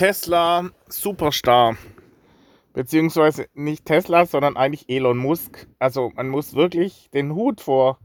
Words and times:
Tesla 0.00 0.70
Superstar. 0.88 1.76
Beziehungsweise 2.72 3.48
nicht 3.52 3.84
Tesla, 3.84 4.24
sondern 4.24 4.56
eigentlich 4.56 4.88
Elon 4.88 5.18
Musk. 5.18 5.68
Also 5.78 6.10
man 6.14 6.30
muss 6.30 6.54
wirklich 6.54 7.10
den 7.10 7.34
Hut 7.34 7.60
vor 7.60 7.98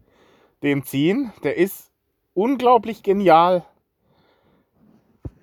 dem 0.62 0.84
ziehen. 0.84 1.32
Der 1.44 1.56
ist 1.56 1.94
unglaublich 2.34 3.02
genial. 3.02 3.64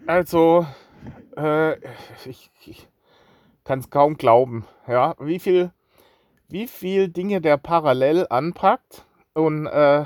Also, 0.07 0.67
äh, 1.39 1.79
ich, 2.27 2.51
ich 2.67 2.87
kann 3.65 3.79
es 3.79 3.89
kaum 3.89 4.19
glauben. 4.19 4.67
Ja, 4.87 5.15
wie 5.21 5.39
viel, 5.39 5.73
wie 6.49 6.67
viel 6.67 7.09
Dinge 7.09 7.41
der 7.41 7.57
parallel 7.57 8.27
anpackt 8.29 9.07
und 9.33 9.69
äh, 9.69 10.05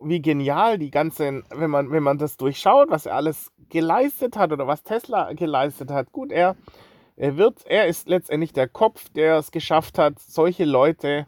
wie 0.00 0.22
genial 0.22 0.78
die 0.78 0.90
ganzen, 0.90 1.44
wenn 1.50 1.70
man, 1.70 1.90
wenn 1.90 2.02
man 2.02 2.18
das 2.18 2.36
durchschaut, 2.36 2.90
was 2.90 3.06
er 3.06 3.16
alles 3.16 3.52
geleistet 3.68 4.36
hat 4.36 4.52
oder 4.52 4.66
was 4.66 4.82
Tesla 4.82 5.32
geleistet 5.32 5.90
hat. 5.90 6.12
Gut, 6.12 6.32
er, 6.32 6.56
er 7.16 7.36
wird, 7.36 7.64
er 7.66 7.86
ist 7.86 8.08
letztendlich 8.08 8.52
der 8.52 8.68
Kopf, 8.68 9.08
der 9.10 9.36
es 9.36 9.50
geschafft 9.50 9.98
hat, 9.98 10.18
solche 10.18 10.64
Leute 10.64 11.26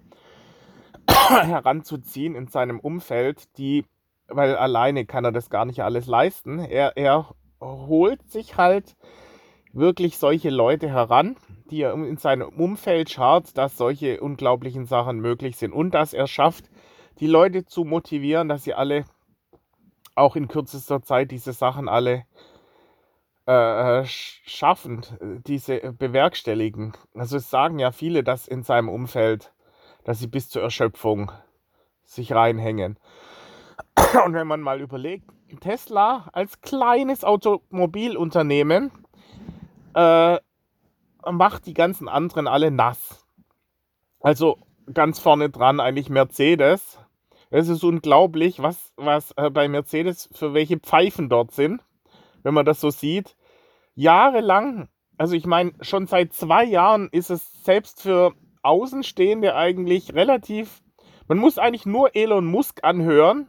heranzuziehen 1.09 2.35
in 2.35 2.49
seinem 2.49 2.81
Umfeld, 2.81 3.57
die, 3.59 3.85
weil 4.29 4.57
alleine 4.57 5.05
kann 5.05 5.25
er 5.25 5.33
das 5.33 5.51
gar 5.51 5.65
nicht 5.65 5.83
alles 5.83 6.07
leisten. 6.07 6.59
Er, 6.59 6.97
er 6.97 7.35
holt 7.61 8.31
sich 8.31 8.57
halt 8.57 8.97
wirklich 9.73 10.19
solche 10.19 10.51
Leute 10.51 10.89
heran, 10.89 11.37
die 11.71 11.83
er 11.83 11.95
in 11.95 12.17
seinem 12.19 12.49
Umfeld 12.49 13.11
schaut, 13.11 13.57
dass 13.57 13.77
solche 13.77 14.21
unglaublichen 14.21 14.85
Sachen 14.85 15.21
möglich 15.21 15.57
sind 15.57 15.73
und 15.73 15.93
dass 15.93 16.13
er 16.13 16.27
schafft, 16.27 16.71
die 17.21 17.27
Leute 17.27 17.65
zu 17.65 17.85
motivieren, 17.85 18.49
dass 18.49 18.65
sie 18.65 18.75
alle 18.75 19.05
auch 20.15 20.37
in 20.37 20.49
kürzester 20.49 21.03
Zeit 21.03 21.31
diese 21.31 21.53
Sachen 21.53 21.89
alle 21.89 22.25
äh, 23.47 24.05
schaffen, 24.05 25.03
diese 25.47 25.93
bewerkstelligen. 25.93 26.93
Also 27.15 27.39
es 27.39 27.51
sagen 27.51 27.79
ja 27.79 27.93
viele, 27.93 28.23
dass 28.23 28.47
in 28.47 28.63
seinem 28.63 28.89
Umfeld, 28.89 29.53
dass 30.05 30.19
sie 30.19 30.27
bis 30.27 30.49
zur 30.49 30.63
Erschöpfung 30.63 31.33
sich 32.05 32.33
reinhängen. 32.33 32.99
Und 34.25 34.35
wenn 34.35 34.47
man 34.47 34.61
mal 34.61 34.81
überlegt, 34.81 35.29
Tesla 35.61 36.29
als 36.33 36.61
kleines 36.61 37.25
Automobilunternehmen 37.25 38.91
äh, 39.95 40.39
macht 41.31 41.67
die 41.67 41.75
ganzen 41.75 42.09
anderen 42.09 42.47
alle 42.47 42.71
nass. 42.71 43.27
Also 44.21 44.59
ganz 44.93 45.19
vorne 45.19 45.51
dran 45.51 45.81
eigentlich 45.81 46.09
Mercedes. 46.11 46.99
Es 47.55 47.69
ist 47.69 47.85
unglaublich, 47.85 48.63
was, 48.63 48.95
was 48.97 49.33
äh, 49.33 49.51
bei 49.51 49.69
Mercedes 49.69 50.31
für 50.33 50.55
welche 50.55 50.79
Pfeifen 50.79 51.29
dort 51.29 51.51
sind, 51.51 51.83
wenn 52.43 52.55
man 52.55 52.65
das 52.65 52.81
so 52.81 52.89
sieht. 52.89 53.37
Jahrelang, 53.95 54.89
also 55.19 55.35
ich 55.35 55.45
meine, 55.45 55.73
schon 55.83 56.07
seit 56.07 56.33
zwei 56.33 56.65
Jahren 56.65 57.11
ist 57.13 57.29
es 57.29 57.63
selbst 57.63 58.01
für 58.01 58.33
Außenstehende 58.63 59.55
eigentlich 59.55 60.15
relativ. 60.15 60.81
Man 61.29 61.37
muss 61.37 61.59
eigentlich 61.59 61.85
nur 61.85 62.17
Elon 62.17 62.47
Musk 62.47 62.83
anhören. 62.85 63.49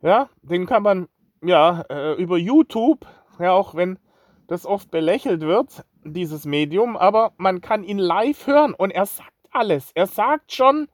Ja, 0.00 0.30
den 0.40 0.64
kann 0.64 0.82
man 0.82 1.08
ja 1.44 1.82
äh, 1.90 2.14
über 2.14 2.38
YouTube, 2.38 3.06
ja, 3.38 3.52
auch 3.52 3.74
wenn 3.74 3.98
das 4.46 4.64
oft 4.64 4.90
belächelt 4.90 5.42
wird, 5.42 5.84
dieses 6.02 6.46
Medium, 6.46 6.96
aber 6.96 7.34
man 7.36 7.60
kann 7.60 7.84
ihn 7.84 7.98
live 7.98 8.46
hören 8.46 8.72
und 8.72 8.90
er 8.90 9.04
sagt 9.04 9.34
alles. 9.50 9.90
Er 9.94 10.06
sagt 10.06 10.50
schon 10.54 10.88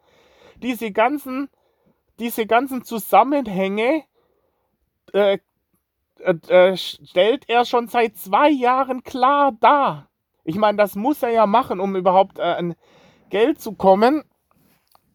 diese 0.56 0.90
ganzen 0.90 1.48
diese 2.18 2.46
ganzen 2.46 2.84
Zusammenhänge 2.84 4.04
äh, 5.12 5.38
äh, 6.20 6.34
äh, 6.48 6.76
stellt 6.76 7.48
er 7.48 7.64
schon 7.64 7.88
seit 7.88 8.16
zwei 8.16 8.50
Jahren 8.50 9.02
klar 9.04 9.52
dar. 9.60 10.08
Ich 10.44 10.56
meine, 10.56 10.78
das 10.78 10.96
muss 10.96 11.22
er 11.22 11.30
ja 11.30 11.46
machen, 11.46 11.80
um 11.80 11.94
überhaupt 11.96 12.38
äh, 12.38 12.42
an 12.42 12.74
Geld 13.30 13.60
zu 13.60 13.72
kommen. 13.72 14.24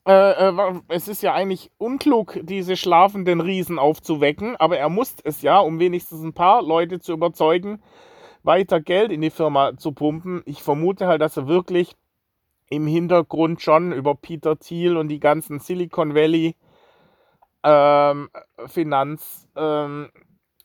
Äh, 0.05 0.49
äh, 0.49 0.81
es 0.89 1.07
ist 1.07 1.23
ja 1.23 1.33
eigentlich 1.33 1.71
unklug, 1.77 2.39
diese 2.43 2.75
schlafenden 2.77 3.41
Riesen 3.41 3.79
aufzuwecken, 3.79 4.55
aber 4.57 4.77
er 4.77 4.89
muss 4.89 5.15
es 5.23 5.41
ja, 5.41 5.59
um 5.59 5.79
wenigstens 5.79 6.21
ein 6.21 6.33
paar 6.33 6.61
Leute 6.61 6.99
zu 6.99 7.13
überzeugen, 7.13 7.81
weiter 8.43 8.81
Geld 8.81 9.11
in 9.11 9.21
die 9.21 9.29
Firma 9.29 9.77
zu 9.77 9.93
pumpen. 9.93 10.43
Ich 10.45 10.61
vermute 10.61 11.07
halt, 11.07 11.21
dass 11.21 11.37
er 11.37 11.47
wirklich 11.47 11.95
im 12.69 12.87
Hintergrund 12.87 13.61
schon 13.61 13.91
über 13.91 14.15
Peter 14.15 14.57
Thiel 14.57 14.97
und 14.97 15.07
die 15.07 15.19
ganzen 15.19 15.59
Silicon 15.59 16.15
Valley 16.15 16.55
ähm, 17.63 18.29
Finanz 18.67 19.47
ähm, 19.55 20.11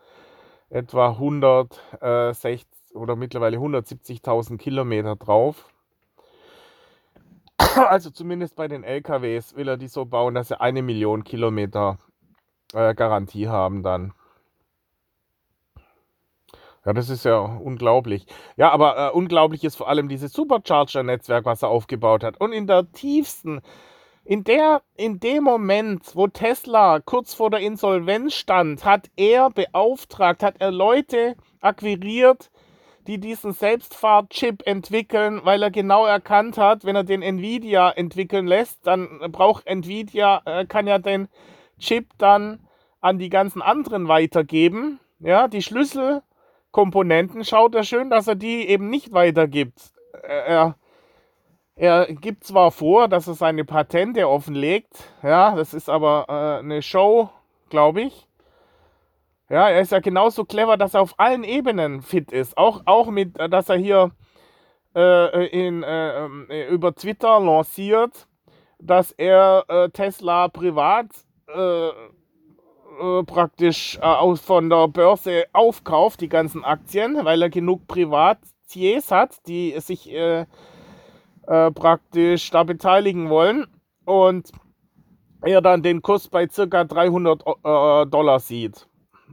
etwa 0.71 1.09
160 1.09 2.74
oder 2.95 3.17
mittlerweile 3.17 3.59
170.000 3.59 4.59
Kilometer 4.59 5.17
drauf. 5.17 5.69
Also 7.77 8.11
zumindest 8.11 8.57
bei 8.57 8.69
den 8.69 8.85
LKWs 8.85 9.57
will 9.57 9.69
er 9.69 9.77
die 9.77 9.89
so 9.89 10.05
bauen, 10.05 10.35
dass 10.35 10.49
sie 10.49 10.61
eine 10.61 10.83
Million 10.83 11.25
Kilometer 11.25 11.99
äh, 12.73 12.95
Garantie 12.95 13.49
haben 13.49 13.83
dann. 13.83 14.13
Ja, 16.85 16.93
das 16.93 17.09
ist 17.09 17.25
ja 17.25 17.39
unglaublich. 17.39 18.27
Ja, 18.57 18.71
aber 18.71 19.09
äh, 19.09 19.11
unglaublich 19.11 19.65
ist 19.65 19.77
vor 19.77 19.89
allem 19.89 20.09
dieses 20.09 20.33
Supercharger-Netzwerk, 20.33 21.47
was 21.47 21.63
er 21.63 21.69
aufgebaut 21.71 22.23
hat. 22.23 22.39
Und 22.41 22.53
in 22.53 22.67
der 22.67 22.91
tiefsten, 22.93 23.63
in 24.25 24.45
der, 24.45 24.83
in 24.95 25.19
dem 25.19 25.45
Moment, 25.45 26.15
wo 26.15 26.27
Tesla 26.27 27.01
kurz 27.01 27.33
vor 27.33 27.51
der 27.51 27.61
Insolvenz 27.61 28.35
stand, 28.35 28.85
hat 28.85 29.11
er 29.17 29.51
beauftragt, 29.51 30.43
hat 30.43 30.57
er 30.61 30.71
Leute 30.71 31.37
akquiriert, 31.61 32.51
die 33.07 33.19
diesen 33.19 33.53
Selbstfahrchip 33.53 34.67
entwickeln, 34.67 35.41
weil 35.45 35.63
er 35.63 35.71
genau 35.71 36.07
erkannt 36.07 36.59
hat, 36.59 36.85
wenn 36.85 36.97
er 36.97 37.05
den 37.05 37.23
Nvidia 37.23 37.91
entwickeln 37.91 38.47
lässt, 38.47 38.87
dann 38.87 39.21
braucht 39.31 39.67
Nvidia, 39.67 40.43
äh, 40.45 40.67
kann 40.67 40.87
ja 40.87 40.99
den 40.99 41.29
Chip 41.79 42.09
dann 42.19 42.67
an 43.01 43.19
die 43.19 43.29
ganzen 43.29 43.63
anderen 43.63 44.09
weitergeben. 44.09 45.01
Ja, 45.19 45.49
die 45.49 45.63
Schlüsselkomponenten 45.63 47.45
schaut 47.45 47.75
er 47.75 47.85
schön, 47.85 48.11
dass 48.11 48.27
er 48.27 48.35
die 48.35 48.69
eben 48.69 48.89
nicht 48.89 49.13
weitergibt. 49.13 49.93
Er, 50.23 50.77
er 51.77 52.07
gibt 52.07 52.45
zwar 52.45 52.71
vor, 52.71 53.09
dass 53.09 53.27
er 53.27 53.35
seine 53.35 53.65
Patente 53.65 54.29
offenlegt, 54.29 55.13
ja, 55.23 55.55
das 55.55 55.75
ist 55.75 55.89
aber 55.89 56.27
äh, 56.29 56.61
eine 56.61 56.83
Show, 56.83 57.31
glaube 57.69 58.03
ich. 58.03 58.27
Ja, 59.51 59.69
er 59.69 59.81
ist 59.81 59.93
ja 59.93 59.99
genauso 60.01 60.45
clever, 60.45 60.77
dass 60.79 60.95
er 60.95 61.03
auf 61.03 61.15
allen 61.19 61.45
Ebenen 61.45 62.01
fit 62.03 62.33
ist. 62.33 62.57
Auch, 62.57 62.83
auch 62.87 63.11
mit, 63.11 63.39
äh, 63.39 63.49
dass 63.49 63.69
er 63.69 63.77
hier 63.77 64.13
äh, 64.95 65.47
in, 65.49 65.83
äh, 65.83 66.25
ähm, 66.25 66.49
über 66.71 66.95
Twitter 66.95 67.41
lanciert, 67.41 68.27
dass 68.79 69.13
er 69.13 69.65
äh, 69.69 69.91
Tesla 69.91 70.49
privat 70.49 71.07
äh, 71.49 71.89
äh, 71.89 73.23
praktisch 73.27 73.99
aus, 74.01 74.41
von 74.41 74.71
der 74.71 74.89
Börse 74.89 75.45
aufkauft, 75.53 76.23
die 76.23 76.29
ganzen 76.29 76.65
Aktien, 76.65 77.25
weil 77.25 77.43
er 77.43 77.51
genug 77.51 77.87
Privatiers 77.87 79.11
hat, 79.11 79.47
die 79.47 79.75
sich 79.79 80.11
praktisch 81.47 82.51
da 82.51 82.63
beteiligen 82.63 83.29
wollen. 83.29 83.67
Und 84.07 84.51
er 85.43 85.61
dann 85.61 85.83
den 85.83 86.01
Kurs 86.01 86.29
bei 86.29 86.49
circa 86.49 86.85
300 86.85 87.43
Dollar 88.11 88.41
sieht. 88.41 88.89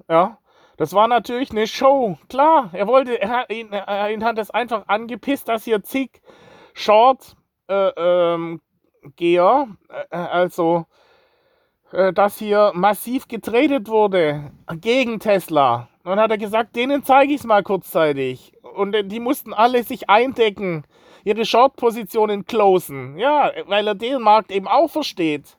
Ja, 0.09 0.38
das 0.77 0.94
war 0.94 1.07
natürlich 1.07 1.51
eine 1.51 1.68
Show. 1.68 2.18
Klar, 2.30 2.69
er 2.74 2.88
wollte, 2.88 3.21
er, 3.21 3.50
ihn, 3.50 3.71
er, 3.71 4.12
ihn 4.12 4.24
hat 4.24 4.38
es 4.38 4.50
einfach 4.50 4.88
angepisst, 4.88 5.48
dass 5.48 5.63
hier 5.63 5.83
zig 5.83 6.21
Short 6.74 7.36
äh, 7.68 7.92
ähm, 7.98 8.62
Geher, 9.15 9.68
äh, 10.09 10.15
also 10.15 10.86
äh, 11.92 12.13
dass 12.13 12.38
hier 12.38 12.71
massiv 12.74 13.27
getradet 13.27 13.89
wurde 13.89 14.51
gegen 14.80 15.19
Tesla. 15.19 15.88
Dann 16.03 16.19
hat 16.19 16.31
er 16.31 16.38
gesagt, 16.38 16.75
denen 16.75 17.03
zeige 17.03 17.33
ich 17.33 17.42
es 17.42 17.45
mal 17.45 17.63
kurzzeitig. 17.63 18.53
Und 18.63 18.95
die 19.12 19.19
mussten 19.19 19.53
alle 19.53 19.83
sich 19.83 20.09
eindecken, 20.09 20.83
ihre 21.24 21.45
Short-Positionen 21.45 22.45
closen. 22.45 23.19
Ja, 23.19 23.51
weil 23.68 23.88
er 23.88 23.95
den 23.95 24.21
Markt 24.21 24.51
eben 24.51 24.68
auch 24.68 24.89
versteht 24.89 25.57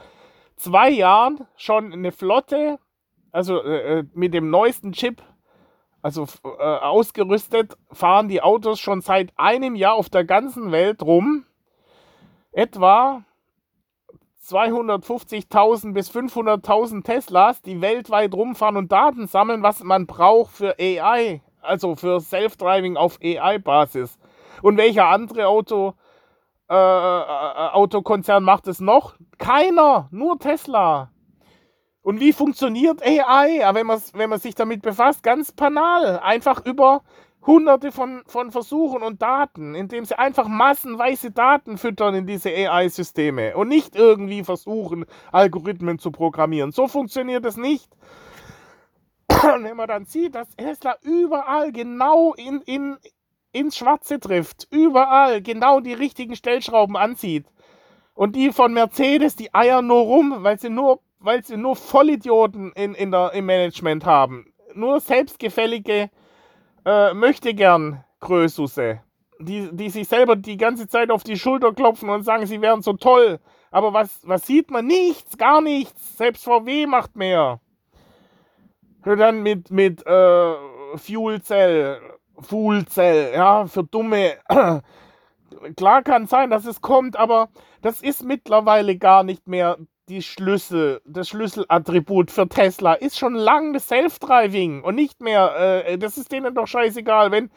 zwei 0.56 0.90
Jahren 0.90 1.46
schon 1.56 1.92
eine 1.92 2.12
Flotte, 2.12 2.78
also 3.32 3.62
äh, 3.62 3.98
äh 3.98 4.04
mit 4.14 4.34
dem 4.34 4.50
neuesten 4.50 4.92
Chip, 4.92 5.22
also 6.00 6.26
äh, 6.44 6.62
ausgerüstet, 6.62 7.76
fahren 7.90 8.28
die 8.28 8.40
Autos 8.40 8.78
schon 8.78 9.00
seit 9.00 9.32
einem 9.36 9.74
Jahr 9.74 9.94
auf 9.94 10.08
der 10.08 10.24
ganzen 10.24 10.70
Welt 10.70 11.02
rum. 11.02 11.44
Etwa 12.52 13.24
250.000 14.44 15.92
bis 15.92 16.08
500.000 16.10 17.02
Teslas, 17.02 17.60
die 17.62 17.80
weltweit 17.80 18.32
rumfahren 18.32 18.76
und 18.76 18.92
Daten 18.92 19.26
sammeln, 19.26 19.64
was 19.64 19.82
man 19.82 20.06
braucht 20.06 20.52
für 20.52 20.76
AI 20.78 21.42
also 21.66 21.96
für 21.96 22.20
Self-Driving 22.20 22.96
auf 22.96 23.18
AI-Basis. 23.22 24.18
Und 24.62 24.76
welcher 24.76 25.06
andere 25.06 25.46
Auto, 25.48 25.94
äh, 26.68 26.74
äh, 26.74 26.76
Autokonzern 26.76 28.42
macht 28.42 28.66
es 28.66 28.80
noch? 28.80 29.16
Keiner, 29.38 30.08
nur 30.10 30.38
Tesla. 30.38 31.10
Und 32.02 32.20
wie 32.20 32.32
funktioniert 32.32 33.02
AI, 33.02 33.68
wenn 33.74 33.86
man, 33.86 34.00
wenn 34.14 34.30
man 34.30 34.38
sich 34.38 34.54
damit 34.54 34.82
befasst? 34.82 35.22
Ganz 35.22 35.52
banal. 35.52 36.20
Einfach 36.20 36.64
über 36.64 37.02
hunderte 37.46 37.92
von, 37.92 38.22
von 38.26 38.50
Versuchen 38.50 39.02
und 39.02 39.22
Daten, 39.22 39.74
indem 39.74 40.04
sie 40.04 40.18
einfach 40.18 40.48
massenweise 40.48 41.30
Daten 41.30 41.78
füttern 41.78 42.14
in 42.14 42.26
diese 42.26 42.50
AI-Systeme 42.50 43.56
und 43.56 43.68
nicht 43.68 43.94
irgendwie 43.94 44.42
versuchen, 44.44 45.06
Algorithmen 45.32 45.98
zu 45.98 46.10
programmieren. 46.10 46.72
So 46.72 46.88
funktioniert 46.88 47.44
es 47.46 47.56
nicht. 47.56 47.88
Und 49.42 49.64
wenn 49.64 49.76
man 49.76 49.88
dann 49.88 50.04
sieht, 50.04 50.34
dass 50.34 50.54
Tesla 50.56 50.96
überall 51.02 51.72
genau 51.72 52.34
in, 52.34 52.60
in, 52.62 52.96
ins 53.52 53.76
Schwarze 53.76 54.20
trifft, 54.20 54.66
überall 54.70 55.42
genau 55.42 55.80
die 55.80 55.94
richtigen 55.94 56.36
Stellschrauben 56.36 56.96
anzieht. 56.96 57.46
Und 58.14 58.34
die 58.36 58.52
von 58.52 58.72
Mercedes, 58.72 59.36
die 59.36 59.54
eiern 59.54 59.86
nur 59.86 60.02
rum, 60.02 60.36
weil 60.38 60.58
sie 60.58 60.70
nur, 60.70 61.00
weil 61.18 61.44
sie 61.44 61.56
nur 61.56 61.76
Vollidioten 61.76 62.72
in, 62.72 62.94
in 62.94 63.10
der, 63.10 63.32
im 63.34 63.46
Management 63.46 64.04
haben. 64.06 64.52
Nur 64.74 65.00
selbstgefällige 65.00 66.10
äh, 66.84 67.14
möchte 67.14 67.52
gern 67.52 68.04
Größusse, 68.20 69.02
die, 69.38 69.68
die 69.72 69.90
sich 69.90 70.08
selber 70.08 70.36
die 70.36 70.56
ganze 70.56 70.88
Zeit 70.88 71.10
auf 71.10 71.24
die 71.24 71.38
Schulter 71.38 71.72
klopfen 71.72 72.08
und 72.08 72.22
sagen, 72.22 72.46
sie 72.46 72.62
wären 72.62 72.82
so 72.82 72.94
toll. 72.94 73.38
Aber 73.70 73.92
was, 73.92 74.20
was 74.22 74.46
sieht 74.46 74.70
man? 74.70 74.86
Nichts, 74.86 75.36
gar 75.36 75.60
nichts. 75.60 76.16
Selbst 76.16 76.44
VW 76.44 76.86
macht 76.86 77.16
mehr 77.16 77.60
dann 79.14 79.44
mit, 79.44 79.70
mit 79.70 80.04
äh, 80.04 80.54
Fuel 80.96 81.40
Cell, 81.42 82.00
Fuel 82.40 82.84
Cell, 82.86 83.32
ja, 83.34 83.66
für 83.66 83.84
Dumme. 83.84 84.32
Klar 85.76 86.02
kann 86.02 86.26
sein, 86.26 86.50
dass 86.50 86.66
es 86.66 86.80
kommt, 86.80 87.16
aber 87.16 87.48
das 87.82 88.02
ist 88.02 88.24
mittlerweile 88.24 88.96
gar 88.96 89.22
nicht 89.22 89.46
mehr 89.46 89.76
die 90.08 90.22
Schlüssel, 90.22 91.00
das 91.04 91.28
Schlüsselattribut 91.28 92.30
für 92.30 92.48
Tesla. 92.48 92.94
Ist 92.94 93.18
schon 93.18 93.34
lange 93.34 93.78
Self-Driving 93.78 94.82
und 94.82 94.94
nicht 94.94 95.20
mehr, 95.20 95.84
äh, 95.86 95.98
das 95.98 96.16
ist 96.16 96.32
denen 96.32 96.54
doch 96.54 96.66
scheißegal, 96.66 97.30
wenn 97.30 97.50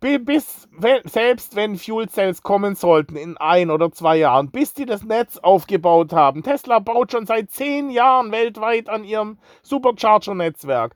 bis, 0.00 0.66
selbst 1.04 1.56
wenn 1.56 1.76
Fuel 1.76 2.08
Cells 2.08 2.42
kommen 2.42 2.74
sollten 2.74 3.16
in 3.16 3.36
ein 3.36 3.70
oder 3.70 3.92
zwei 3.92 4.16
Jahren, 4.16 4.50
bis 4.50 4.72
die 4.72 4.86
das 4.86 5.04
Netz 5.04 5.36
aufgebaut 5.36 6.12
haben. 6.12 6.42
Tesla 6.42 6.78
baut 6.78 7.12
schon 7.12 7.26
seit 7.26 7.50
zehn 7.50 7.90
Jahren 7.90 8.32
weltweit 8.32 8.88
an 8.88 9.04
ihrem 9.04 9.38
Supercharger-Netzwerk. 9.62 10.94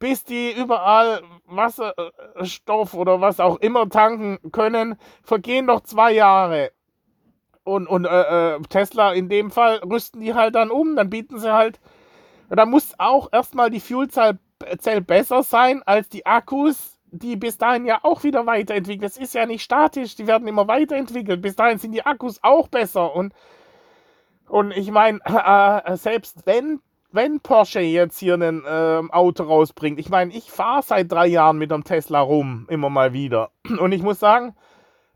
Bis 0.00 0.24
die 0.24 0.52
überall 0.52 1.22
Wasserstoff 1.46 2.94
oder 2.94 3.20
was 3.20 3.38
auch 3.38 3.56
immer 3.58 3.88
tanken 3.88 4.38
können, 4.50 4.96
vergehen 5.22 5.66
noch 5.66 5.82
zwei 5.82 6.12
Jahre. 6.12 6.72
Und, 7.62 7.86
und 7.86 8.06
äh, 8.06 8.54
äh, 8.54 8.60
Tesla 8.68 9.12
in 9.12 9.28
dem 9.28 9.50
Fall 9.50 9.76
rüsten 9.78 10.22
die 10.22 10.34
halt 10.34 10.54
dann 10.56 10.70
um, 10.70 10.96
dann 10.96 11.10
bieten 11.10 11.38
sie 11.38 11.52
halt. 11.52 11.78
Da 12.48 12.66
muss 12.66 12.94
auch 12.98 13.28
erstmal 13.30 13.70
die 13.70 13.78
Fuel-Zell 13.78 14.38
besser 15.02 15.44
sein 15.44 15.82
als 15.84 16.08
die 16.08 16.26
Akkus 16.26 16.99
die 17.12 17.36
bis 17.36 17.58
dahin 17.58 17.84
ja 17.84 18.00
auch 18.02 18.24
wieder 18.24 18.46
weiterentwickelt. 18.46 19.10
Es 19.10 19.18
ist 19.18 19.34
ja 19.34 19.46
nicht 19.46 19.62
statisch, 19.62 20.16
die 20.16 20.26
werden 20.26 20.48
immer 20.48 20.68
weiterentwickelt. 20.68 21.42
Bis 21.42 21.56
dahin 21.56 21.78
sind 21.78 21.92
die 21.92 22.04
Akkus 22.04 22.38
auch 22.42 22.68
besser. 22.68 23.14
Und, 23.14 23.32
und 24.48 24.72
ich 24.72 24.90
meine, 24.90 25.20
äh, 25.24 25.96
selbst 25.96 26.46
wenn, 26.46 26.80
wenn 27.12 27.40
Porsche 27.40 27.80
jetzt 27.80 28.18
hier 28.18 28.34
ein 28.34 28.64
äh, 28.64 29.02
Auto 29.12 29.44
rausbringt, 29.44 29.98
ich 29.98 30.08
meine, 30.08 30.32
ich 30.32 30.50
fahre 30.50 30.82
seit 30.82 31.10
drei 31.10 31.26
Jahren 31.26 31.58
mit 31.58 31.72
einem 31.72 31.84
Tesla 31.84 32.20
rum, 32.20 32.66
immer 32.68 32.90
mal 32.90 33.12
wieder. 33.12 33.50
Und 33.78 33.92
ich 33.92 34.02
muss 34.02 34.20
sagen, 34.20 34.54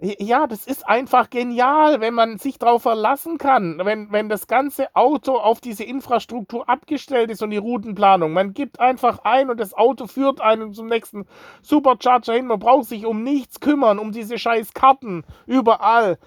ja, 0.04 0.46
das 0.46 0.66
ist 0.66 0.86
einfach 0.86 1.30
genial, 1.30 2.00
wenn 2.00 2.14
man 2.14 2.38
sich 2.38 2.58
darauf 2.58 2.82
verlassen 2.82 3.38
kann, 3.38 3.80
wenn, 3.84 4.12
wenn 4.12 4.28
das 4.28 4.46
ganze 4.46 4.94
Auto 4.94 5.36
auf 5.36 5.60
diese 5.60 5.84
Infrastruktur 5.84 6.68
abgestellt 6.68 7.30
ist 7.30 7.42
und 7.42 7.50
die 7.50 7.56
Routenplanung. 7.56 8.32
Man 8.32 8.54
gibt 8.54 8.80
einfach 8.80 9.20
ein 9.24 9.50
und 9.50 9.58
das 9.58 9.74
Auto 9.74 10.06
führt 10.06 10.40
einen 10.40 10.72
zum 10.74 10.88
nächsten 10.88 11.26
Supercharger 11.62 12.34
hin. 12.34 12.46
Man 12.46 12.58
braucht 12.58 12.86
sich 12.86 13.06
um 13.06 13.22
nichts 13.22 13.60
kümmern, 13.60 13.98
um 13.98 14.12
diese 14.12 14.38
scheiß 14.38 14.74
Karten 14.74 15.24
überall. 15.46 16.18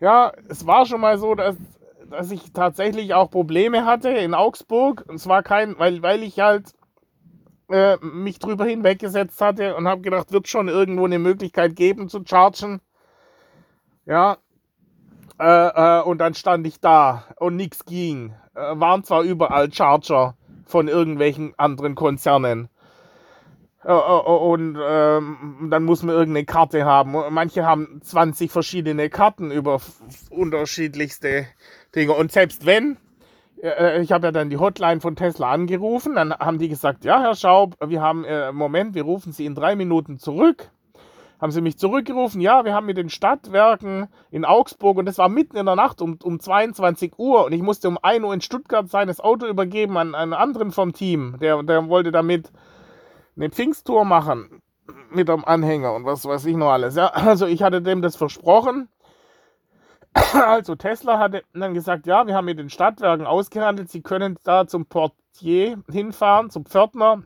Ja, 0.00 0.32
es 0.48 0.66
war 0.66 0.86
schon 0.86 1.00
mal 1.00 1.18
so, 1.18 1.34
dass, 1.34 1.56
dass 2.08 2.30
ich 2.30 2.52
tatsächlich 2.52 3.14
auch 3.14 3.30
Probleme 3.30 3.84
hatte 3.84 4.10
in 4.10 4.34
Augsburg. 4.34 5.04
Und 5.08 5.18
zwar 5.18 5.42
kein, 5.42 5.78
weil, 5.78 6.02
weil 6.02 6.22
ich 6.22 6.40
halt 6.40 6.72
äh, 7.70 7.96
mich 8.00 8.38
drüber 8.38 8.64
hinweggesetzt 8.64 9.40
hatte 9.40 9.76
und 9.76 9.88
habe 9.88 10.00
gedacht, 10.00 10.32
wird 10.32 10.48
schon 10.48 10.68
irgendwo 10.68 11.04
eine 11.04 11.18
Möglichkeit 11.18 11.76
geben 11.76 12.08
zu 12.08 12.22
chargen. 12.24 12.80
Ja. 14.08 14.38
Äh, 15.38 15.98
äh, 15.98 16.02
und 16.02 16.18
dann 16.18 16.34
stand 16.34 16.66
ich 16.66 16.80
da 16.80 17.24
und 17.36 17.56
nichts 17.56 17.84
ging. 17.84 18.34
Äh, 18.54 18.80
waren 18.80 19.04
zwar 19.04 19.22
überall 19.22 19.72
Charger 19.72 20.34
von 20.64 20.88
irgendwelchen 20.88 21.52
anderen 21.58 21.94
Konzernen. 21.94 22.70
Äh, 23.84 23.92
und 23.92 24.78
ähm, 24.82 25.68
dann 25.70 25.84
muss 25.84 26.02
man 26.02 26.14
irgendeine 26.14 26.46
Karte 26.46 26.86
haben. 26.86 27.14
Manche 27.30 27.66
haben 27.66 28.00
20 28.02 28.50
verschiedene 28.50 29.10
Karten 29.10 29.50
über 29.50 29.80
unterschiedlichste 30.30 31.46
Dinge. 31.94 32.14
Und 32.14 32.32
selbst 32.32 32.64
wenn, 32.64 32.96
äh, 33.62 34.00
ich 34.00 34.10
habe 34.10 34.28
ja 34.28 34.32
dann 34.32 34.48
die 34.48 34.56
Hotline 34.56 35.02
von 35.02 35.16
Tesla 35.16 35.52
angerufen, 35.52 36.14
dann 36.14 36.32
haben 36.32 36.58
die 36.58 36.70
gesagt, 36.70 37.04
ja, 37.04 37.20
Herr 37.20 37.36
Schaub, 37.36 37.76
wir 37.86 38.00
haben, 38.00 38.24
äh, 38.24 38.52
Moment, 38.52 38.94
wir 38.94 39.02
rufen 39.02 39.32
Sie 39.32 39.44
in 39.44 39.54
drei 39.54 39.76
Minuten 39.76 40.18
zurück. 40.18 40.70
Haben 41.40 41.52
sie 41.52 41.60
mich 41.60 41.78
zurückgerufen, 41.78 42.40
ja, 42.40 42.64
wir 42.64 42.74
haben 42.74 42.86
mit 42.86 42.96
den 42.96 43.10
Stadtwerken 43.10 44.08
in 44.30 44.44
Augsburg 44.44 44.98
und 44.98 45.06
das 45.06 45.18
war 45.18 45.28
mitten 45.28 45.56
in 45.56 45.66
der 45.66 45.76
Nacht 45.76 46.02
um, 46.02 46.18
um 46.22 46.40
22 46.40 47.18
Uhr 47.18 47.44
und 47.44 47.52
ich 47.52 47.62
musste 47.62 47.88
um 47.88 47.98
1 48.00 48.24
Uhr 48.24 48.34
in 48.34 48.40
Stuttgart 48.40 48.88
sein, 48.88 49.06
das 49.06 49.20
Auto 49.20 49.46
übergeben 49.46 49.96
an 49.96 50.14
einen 50.14 50.32
anderen 50.32 50.72
vom 50.72 50.92
Team, 50.92 51.36
der, 51.40 51.62
der 51.62 51.88
wollte 51.88 52.10
damit 52.10 52.50
eine 53.36 53.50
Pfingsttour 53.50 54.04
machen 54.04 54.62
mit 55.10 55.28
dem 55.28 55.44
Anhänger 55.44 55.94
und 55.94 56.04
was 56.04 56.24
weiß 56.24 56.44
ich 56.46 56.56
noch 56.56 56.70
alles. 56.70 56.96
Ja, 56.96 57.06
also 57.08 57.46
ich 57.46 57.62
hatte 57.62 57.82
dem 57.82 58.02
das 58.02 58.16
versprochen 58.16 58.88
also 60.32 60.74
Tesla 60.74 61.18
hatte 61.18 61.42
dann 61.52 61.74
gesagt, 61.74 62.06
ja, 62.06 62.26
wir 62.26 62.34
haben 62.34 62.46
mit 62.46 62.58
den 62.58 62.70
Stadtwerken 62.70 63.26
ausgehandelt, 63.26 63.90
sie 63.90 64.02
können 64.02 64.38
da 64.44 64.66
zum 64.66 64.86
Portier 64.86 65.82
hinfahren, 65.90 66.50
zum 66.50 66.64
Pförtner. 66.64 67.22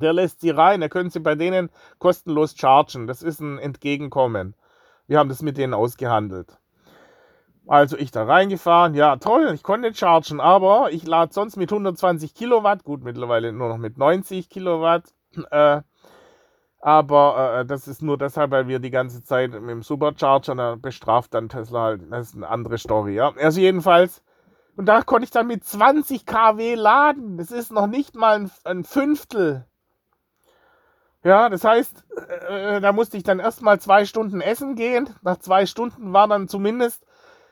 Der 0.00 0.12
lässt 0.12 0.40
sie 0.40 0.50
rein, 0.50 0.80
da 0.80 0.88
können 0.88 1.10
sie 1.10 1.20
bei 1.20 1.34
denen 1.34 1.70
kostenlos 1.98 2.54
chargen. 2.56 3.06
Das 3.06 3.22
ist 3.22 3.40
ein 3.40 3.58
Entgegenkommen. 3.58 4.54
Wir 5.06 5.18
haben 5.18 5.28
das 5.28 5.42
mit 5.42 5.58
denen 5.58 5.74
ausgehandelt. 5.74 6.58
Also 7.66 7.96
ich 7.96 8.10
da 8.10 8.24
reingefahren, 8.24 8.94
ja 8.94 9.16
toll, 9.16 9.52
ich 9.54 9.62
konnte 9.62 9.94
chargen, 9.94 10.40
aber 10.40 10.90
ich 10.90 11.06
lade 11.06 11.32
sonst 11.32 11.56
mit 11.56 11.70
120 11.70 12.34
Kilowatt, 12.34 12.82
gut 12.82 13.04
mittlerweile 13.04 13.52
nur 13.52 13.68
noch 13.68 13.78
mit 13.78 13.98
90 13.98 14.48
Kilowatt, 14.48 15.04
äh, 15.50 15.82
aber 16.82 17.60
äh, 17.60 17.64
das 17.64 17.86
ist 17.86 18.02
nur 18.02 18.18
deshalb, 18.18 18.50
weil 18.50 18.66
wir 18.66 18.80
die 18.80 18.90
ganze 18.90 19.22
Zeit 19.22 19.52
mit 19.52 19.70
dem 19.70 19.82
Supercharger 19.82 20.56
da 20.56 20.74
bestraft 20.74 21.32
dann 21.32 21.48
Tesla 21.48 21.82
halt. 21.82 22.02
Das 22.10 22.30
ist 22.30 22.36
eine 22.36 22.48
andere 22.48 22.76
Story, 22.76 23.14
ja. 23.14 23.32
Also 23.36 23.60
jedenfalls. 23.60 24.20
Und 24.74 24.86
da 24.86 25.02
konnte 25.02 25.24
ich 25.24 25.30
dann 25.30 25.46
mit 25.46 25.62
20 25.62 26.26
kW 26.26 26.74
laden. 26.74 27.36
Das 27.36 27.52
ist 27.52 27.70
noch 27.70 27.86
nicht 27.86 28.16
mal 28.16 28.40
ein, 28.40 28.50
ein 28.64 28.82
Fünftel. 28.82 29.64
Ja, 31.24 31.48
das 31.48 31.62
heißt, 31.62 32.04
äh, 32.48 32.80
da 32.80 32.92
musste 32.92 33.16
ich 33.16 33.22
dann 33.22 33.38
erstmal 33.38 33.78
zwei 33.80 34.04
Stunden 34.04 34.40
essen 34.40 34.74
gehen. 34.74 35.08
Nach 35.22 35.38
zwei 35.38 35.66
Stunden 35.66 36.12
war 36.12 36.26
dann 36.26 36.48
zumindest, 36.48 37.06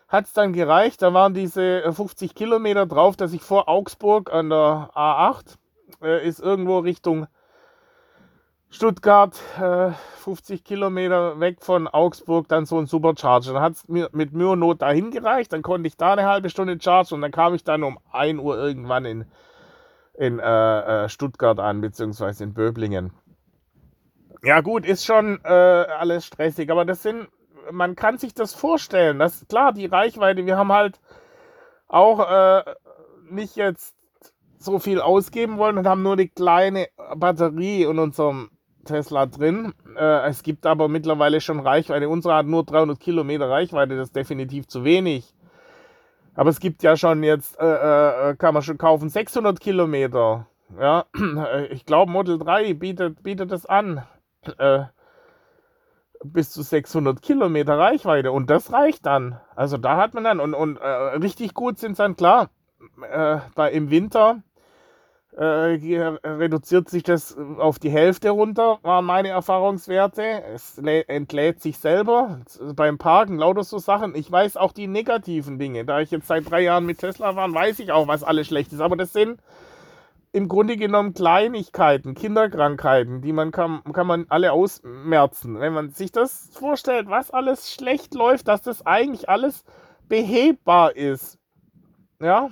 hat 0.08 0.26
es 0.26 0.32
dann 0.32 0.52
gereicht. 0.52 1.02
Da 1.02 1.14
waren 1.14 1.34
diese 1.34 1.92
50 1.92 2.34
Kilometer 2.34 2.86
drauf, 2.86 3.16
dass 3.16 3.32
ich 3.32 3.42
vor 3.42 3.68
Augsburg 3.68 4.32
an 4.32 4.50
der 4.50 4.90
A8 4.94 5.56
äh, 6.02 6.26
ist 6.26 6.40
irgendwo 6.40 6.78
Richtung 6.78 7.28
Stuttgart, 8.70 9.36
äh, 9.60 9.90
50 10.22 10.64
Kilometer 10.64 11.40
weg 11.40 11.58
von 11.60 11.88
Augsburg, 11.88 12.48
dann 12.48 12.66
so 12.66 12.78
ein 12.78 12.86
Supercharger. 12.86 13.52
Dann 13.52 13.62
hat 13.62 13.72
es 13.74 13.88
mir 13.88 14.08
mit 14.12 14.32
Mühe 14.32 14.50
und 14.50 14.60
Not 14.60 14.82
dahin 14.82 15.10
gereicht, 15.10 15.52
dann 15.52 15.62
konnte 15.62 15.88
ich 15.88 15.96
da 15.96 16.12
eine 16.12 16.26
halbe 16.26 16.50
Stunde 16.50 16.78
chargen 16.80 17.14
und 17.14 17.20
dann 17.22 17.32
kam 17.32 17.54
ich 17.54 17.64
dann 17.64 17.82
um 17.82 17.98
1 18.12 18.40
Uhr 18.40 18.56
irgendwann 18.58 19.04
in, 19.04 19.24
in 20.14 20.38
äh, 20.38 21.04
äh, 21.04 21.08
Stuttgart 21.08 21.58
an, 21.58 21.80
beziehungsweise 21.80 22.44
in 22.44 22.54
Böblingen. 22.54 23.12
Ja 24.42 24.60
gut, 24.62 24.86
ist 24.86 25.04
schon 25.04 25.40
äh, 25.44 25.48
alles 25.48 26.24
stressig, 26.24 26.70
aber 26.70 26.84
das 26.84 27.02
sind, 27.02 27.28
man 27.70 27.94
kann 27.94 28.16
sich 28.16 28.32
das 28.32 28.54
vorstellen. 28.54 29.18
Das 29.18 29.46
klar, 29.48 29.72
die 29.72 29.86
Reichweite, 29.86 30.46
wir 30.46 30.56
haben 30.56 30.72
halt 30.72 30.98
auch 31.88 32.20
äh, 32.30 32.64
nicht 33.30 33.56
jetzt 33.56 33.94
so 34.58 34.78
viel 34.78 35.00
ausgeben 35.00 35.58
wollen 35.58 35.76
und 35.78 35.86
haben 35.86 36.02
nur 36.02 36.16
die 36.16 36.28
kleine 36.28 36.88
Batterie 37.16 37.82
in 37.82 37.98
unserem 37.98 38.50
Tesla 38.84 39.26
drin. 39.26 39.74
Äh, 39.96 40.28
es 40.28 40.42
gibt 40.42 40.64
aber 40.64 40.88
mittlerweile 40.88 41.40
schon 41.40 41.60
Reichweite. 41.60 42.08
Unsere 42.08 42.34
hat 42.34 42.46
nur 42.46 42.64
300 42.64 42.98
Kilometer 42.98 43.50
Reichweite, 43.50 43.96
das 43.96 44.08
ist 44.08 44.16
definitiv 44.16 44.66
zu 44.68 44.84
wenig. 44.84 45.34
Aber 46.34 46.48
es 46.48 46.60
gibt 46.60 46.82
ja 46.82 46.96
schon 46.96 47.22
jetzt, 47.22 47.58
äh, 47.60 48.30
äh, 48.30 48.36
kann 48.36 48.54
man 48.54 48.62
schon 48.62 48.78
kaufen, 48.78 49.10
600 49.10 49.60
Kilometer. 49.60 50.46
Ja, 50.78 51.04
ich 51.70 51.84
glaube 51.84 52.10
Model 52.10 52.38
3 52.38 52.72
bietet, 52.74 53.22
bietet 53.22 53.50
das 53.50 53.66
an. 53.66 54.02
Äh, 54.58 54.84
bis 56.22 56.50
zu 56.50 56.62
600 56.62 57.22
Kilometer 57.22 57.78
Reichweite 57.78 58.32
und 58.32 58.50
das 58.50 58.72
reicht 58.72 59.06
dann. 59.06 59.40
Also 59.56 59.78
da 59.78 59.96
hat 59.96 60.14
man 60.14 60.24
dann 60.24 60.40
und, 60.40 60.54
und 60.54 60.76
äh, 60.76 60.86
richtig 60.86 61.54
gut 61.54 61.78
sind 61.78 61.98
dann 61.98 62.16
klar. 62.16 62.50
Äh, 63.10 63.38
bei, 63.54 63.72
Im 63.72 63.90
Winter 63.90 64.42
äh, 65.36 65.44
reduziert 66.24 66.88
sich 66.90 67.02
das 67.02 67.36
auf 67.58 67.78
die 67.78 67.90
Hälfte 67.90 68.30
runter, 68.30 68.78
waren 68.82 69.04
meine 69.04 69.28
Erfahrungswerte. 69.28 70.42
Es 70.54 70.76
entlädt 70.78 71.62
sich 71.62 71.78
selber 71.78 72.40
beim 72.74 72.98
Parken, 72.98 73.38
lauter 73.38 73.64
so 73.64 73.78
Sachen. 73.78 74.14
Ich 74.14 74.30
weiß 74.30 74.56
auch 74.56 74.72
die 74.72 74.88
negativen 74.88 75.58
Dinge. 75.58 75.84
Da 75.84 76.00
ich 76.00 76.10
jetzt 76.10 76.26
seit 76.26 76.50
drei 76.50 76.62
Jahren 76.62 76.84
mit 76.84 76.98
Tesla 76.98 77.36
war, 77.36 77.52
weiß 77.52 77.78
ich 77.78 77.92
auch, 77.92 78.08
was 78.08 78.24
alles 78.24 78.48
schlecht 78.48 78.72
ist. 78.72 78.80
Aber 78.80 78.96
das 78.96 79.12
sind 79.12 79.40
im 80.32 80.48
Grunde 80.48 80.76
genommen 80.76 81.14
Kleinigkeiten, 81.14 82.14
Kinderkrankheiten, 82.14 83.20
die 83.20 83.32
man 83.32 83.50
kann, 83.50 83.82
kann 83.92 84.06
man 84.06 84.26
alle 84.28 84.52
ausmerzen. 84.52 85.58
Wenn 85.58 85.72
man 85.72 85.90
sich 85.90 86.12
das 86.12 86.50
vorstellt, 86.52 87.08
was 87.08 87.30
alles 87.30 87.72
schlecht 87.72 88.14
läuft, 88.14 88.48
dass 88.48 88.62
das 88.62 88.86
eigentlich 88.86 89.28
alles 89.28 89.64
behebbar 90.08 90.94
ist. 90.96 91.38
Ja, 92.20 92.50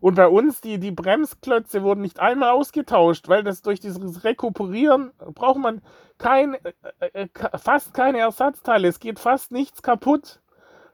und 0.00 0.14
bei 0.14 0.28
uns, 0.28 0.62
die, 0.62 0.78
die 0.78 0.92
Bremsklötze 0.92 1.82
wurden 1.82 2.00
nicht 2.00 2.20
einmal 2.20 2.50
ausgetauscht, 2.50 3.28
weil 3.28 3.44
das 3.44 3.60
durch 3.60 3.80
dieses 3.80 4.24
Rekuperieren 4.24 5.12
braucht 5.34 5.58
man 5.58 5.82
kein, 6.16 6.54
äh, 7.00 7.24
äh, 7.24 7.28
fast 7.58 7.92
keine 7.92 8.18
Ersatzteile. 8.18 8.88
Es 8.88 8.98
geht 8.98 9.18
fast 9.18 9.52
nichts 9.52 9.82
kaputt. 9.82 10.40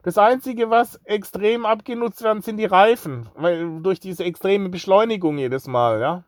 Das 0.07 0.17
Einzige, 0.17 0.69
was 0.69 0.95
extrem 1.03 1.65
abgenutzt 1.65 2.23
werden, 2.23 2.41
sind 2.41 2.55
die 2.55 2.63
Reifen, 2.63 3.27
weil 3.35 3.81
durch 3.81 3.99
diese 3.99 4.23
extreme 4.23 4.69
Beschleunigung 4.69 5.37
jedes 5.37 5.67
Mal, 5.67 5.99
ja. 5.99 6.23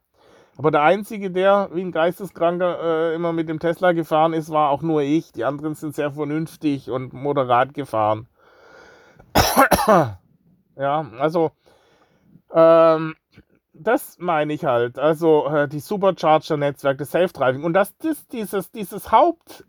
Aber 0.58 0.70
der 0.70 0.82
Einzige, 0.82 1.32
der 1.32 1.70
wie 1.72 1.80
ein 1.80 1.94
Geisteskranker 1.94 3.12
äh, 3.12 3.16
immer 3.16 3.32
mit 3.32 3.48
dem 3.48 3.62
Tesla 3.62 3.94
gefahren 3.94 4.34
ist, 4.34 4.50
war 4.50 4.72
auch 4.72 4.82
nur 4.82 5.04
ich. 5.04 5.32
Die 5.32 5.46
anderen 5.46 5.76
sind 5.76 5.96
sehr 5.96 6.12
vernünftig 6.12 6.92
und 6.92 7.14
moderat 7.14 7.74
gefahren. 7.74 8.28
ja, 10.76 11.10
also 11.18 11.52
ähm, 12.54 13.16
das 13.72 14.18
meine 14.20 14.52
ich 14.52 14.66
halt. 14.66 15.00
Also 15.00 15.48
äh, 15.48 15.70
die 15.70 15.80
Supercharger-Netzwerk, 15.80 16.98
das 16.98 17.12
Self-Driving. 17.12 17.64
Und 17.64 17.72
dass 17.72 17.96
das 18.00 18.28
dieses, 18.28 18.72
dieses 18.72 19.14
Haupt, 19.14 19.64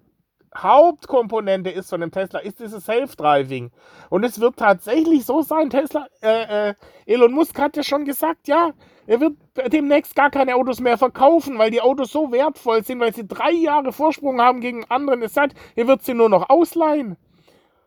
Hauptkomponente 0.56 1.70
ist 1.70 1.90
von 1.90 2.00
dem 2.00 2.10
Tesla, 2.10 2.40
ist 2.40 2.58
dieses 2.58 2.84
Self-Driving. 2.84 3.70
Und 4.08 4.24
es 4.24 4.40
wird 4.40 4.56
tatsächlich 4.56 5.24
so 5.24 5.42
sein, 5.42 5.70
Tesla, 5.70 6.06
äh, 6.22 6.70
äh, 6.70 6.74
Elon 7.06 7.32
Musk 7.32 7.58
hat 7.58 7.76
ja 7.76 7.82
schon 7.82 8.04
gesagt, 8.04 8.48
ja, 8.48 8.72
er 9.06 9.20
wird 9.20 9.36
demnächst 9.72 10.14
gar 10.14 10.30
keine 10.30 10.56
Autos 10.56 10.80
mehr 10.80 10.98
verkaufen, 10.98 11.58
weil 11.58 11.70
die 11.70 11.80
Autos 11.80 12.12
so 12.12 12.32
wertvoll 12.32 12.84
sind, 12.84 13.00
weil 13.00 13.14
sie 13.14 13.26
drei 13.26 13.52
Jahre 13.52 13.92
Vorsprung 13.92 14.40
haben 14.40 14.60
gegen 14.60 14.84
anderen. 14.88 15.22
Es 15.22 15.34
sagt, 15.34 15.56
er 15.76 15.86
wird 15.86 16.02
sie 16.02 16.14
nur 16.14 16.28
noch 16.28 16.50
ausleihen. 16.50 17.16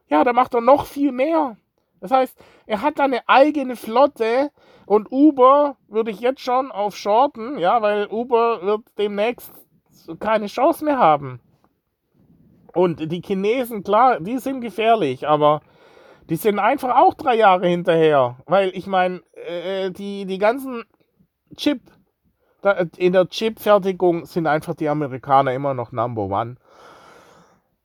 Ja, 0.08 0.24
da 0.24 0.34
macht 0.34 0.54
er 0.54 0.62
noch 0.62 0.86
viel 0.86 1.12
mehr. 1.12 1.58
Das 2.00 2.12
heißt, 2.12 2.38
er 2.66 2.82
hat 2.82 3.00
da 3.00 3.06
eine 3.06 3.28
eigene 3.28 3.76
Flotte 3.76 4.52
und 4.86 5.12
Uber 5.12 5.78
würde 5.88 6.12
ich 6.12 6.20
jetzt 6.20 6.42
schon 6.42 6.72
auf 6.72 6.96
shorten, 6.96 7.58
ja, 7.58 7.82
weil 7.82 8.08
Uber 8.08 8.62
wird 8.62 8.82
demnächst 8.98 9.54
keine 10.20 10.48
Chance 10.48 10.84
mehr 10.84 10.98
haben. 10.98 11.40
Und 12.74 13.12
die 13.12 13.22
Chinesen, 13.22 13.84
klar, 13.84 14.20
die 14.20 14.40
sind 14.40 14.62
gefährlich, 14.62 15.28
aber 15.28 15.62
die 16.30 16.36
sind 16.36 16.60
einfach 16.60 16.96
auch 16.96 17.14
drei 17.14 17.36
Jahre 17.36 17.68
hinterher. 17.68 18.38
Weil 18.46 18.70
ich 18.74 18.88
meine, 18.88 19.22
äh, 19.48 19.92
die, 19.92 20.26
die 20.26 20.38
ganzen 20.38 20.84
Chip, 21.56 21.82
da, 22.62 22.86
in 22.98 23.14
der 23.14 23.30
Chip-Fertigung 23.30 24.26
sind 24.26 24.48
einfach 24.48 24.74
die 24.74 24.90
Amerikaner 24.90 25.54
immer 25.54 25.74
noch 25.74 25.92
Number 25.92 26.24
One. 26.24 26.56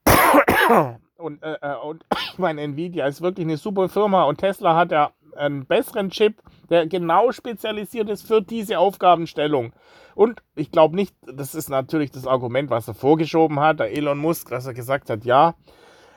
Und, 1.18 1.42
äh, 1.42 1.57
äh 1.61 1.75
und 1.83 2.04
ich 2.33 2.38
meine, 2.38 2.62
Nvidia 2.62 3.07
ist 3.07 3.21
wirklich 3.21 3.45
eine 3.45 3.57
super 3.57 3.88
Firma 3.88 4.23
und 4.23 4.38
Tesla 4.38 4.76
hat 4.76 4.92
ja 4.92 5.11
einen 5.37 5.66
besseren 5.66 6.11
Chip, 6.11 6.40
der 6.71 6.87
genau 6.87 7.33
spezialisiert 7.33 8.09
ist 8.09 8.26
für 8.26 8.40
diese 8.40 8.78
Aufgabenstellung. 8.78 9.73
Und 10.18 10.42
ich 10.56 10.72
glaube 10.72 10.96
nicht, 10.96 11.14
das 11.32 11.54
ist 11.54 11.70
natürlich 11.70 12.10
das 12.10 12.26
Argument, 12.26 12.70
was 12.70 12.88
er 12.88 12.94
vorgeschoben 12.94 13.60
hat, 13.60 13.78
der 13.78 13.92
Elon 13.92 14.18
Musk, 14.18 14.48
dass 14.48 14.66
er 14.66 14.75
gesagt 14.75 15.10
hat, 15.10 15.25
ja, 15.25 15.54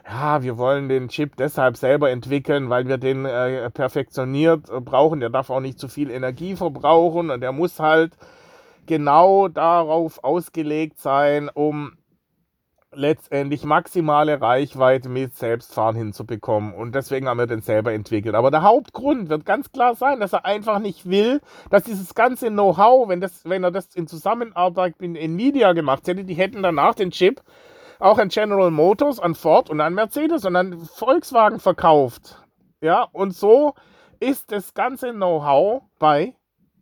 ja, 0.09 0.41
wir 0.41 0.57
wollen 0.57 0.89
den 0.89 1.07
Chip 1.07 1.35
deshalb 1.37 1.77
selber 1.77 2.09
entwickeln, 2.09 2.71
weil 2.71 2.87
wir 2.87 2.97
den 2.97 3.25
äh, 3.25 3.69
perfektioniert 3.69 4.63
brauchen. 4.83 5.19
Der 5.19 5.29
darf 5.29 5.51
auch 5.51 5.59
nicht 5.59 5.77
zu 5.77 5.87
viel 5.87 6.09
Energie 6.09 6.55
verbrauchen 6.55 7.29
und 7.29 7.41
der 7.41 7.51
muss 7.51 7.79
halt 7.79 8.13
genau 8.87 9.49
darauf 9.49 10.23
ausgelegt 10.23 10.99
sein, 10.99 11.51
um 11.53 11.91
letztendlich 12.93 13.63
maximale 13.63 14.41
Reichweite 14.41 15.07
mit 15.07 15.35
Selbstfahren 15.35 15.95
hinzubekommen. 15.95 16.73
Und 16.73 16.93
deswegen 16.93 17.27
haben 17.27 17.37
wir 17.37 17.47
den 17.47 17.61
selber 17.61 17.93
entwickelt. 17.93 18.35
Aber 18.35 18.51
der 18.51 18.63
Hauptgrund 18.63 19.29
wird 19.29 19.45
ganz 19.45 19.71
klar 19.71 19.95
sein, 19.95 20.19
dass 20.19 20.33
er 20.33 20.45
einfach 20.45 20.79
nicht 20.79 21.09
will, 21.09 21.41
dass 21.69 21.83
dieses 21.83 22.13
ganze 22.13 22.49
Know-how, 22.49 23.07
wenn, 23.07 23.25
wenn 23.45 23.63
er 23.63 23.71
das 23.71 23.95
in 23.95 24.07
Zusammenarbeit 24.07 24.99
mit 24.99 25.15
Nvidia 25.15 25.73
gemacht 25.73 26.07
hätte, 26.07 26.25
die 26.25 26.33
hätten 26.33 26.63
danach 26.63 26.95
den 26.95 27.11
Chip 27.11 27.41
auch 27.99 28.17
an 28.17 28.29
General 28.29 28.71
Motors, 28.71 29.19
an 29.19 29.35
Ford 29.35 29.69
und 29.69 29.79
an 29.79 29.93
Mercedes 29.93 30.43
und 30.43 30.55
an 30.55 30.79
Volkswagen 30.79 31.59
verkauft. 31.59 32.43
Ja, 32.81 33.07
und 33.11 33.35
so 33.35 33.75
ist 34.19 34.51
das 34.51 34.73
ganze 34.73 35.11
Know-how 35.11 35.83
bei, 35.99 36.35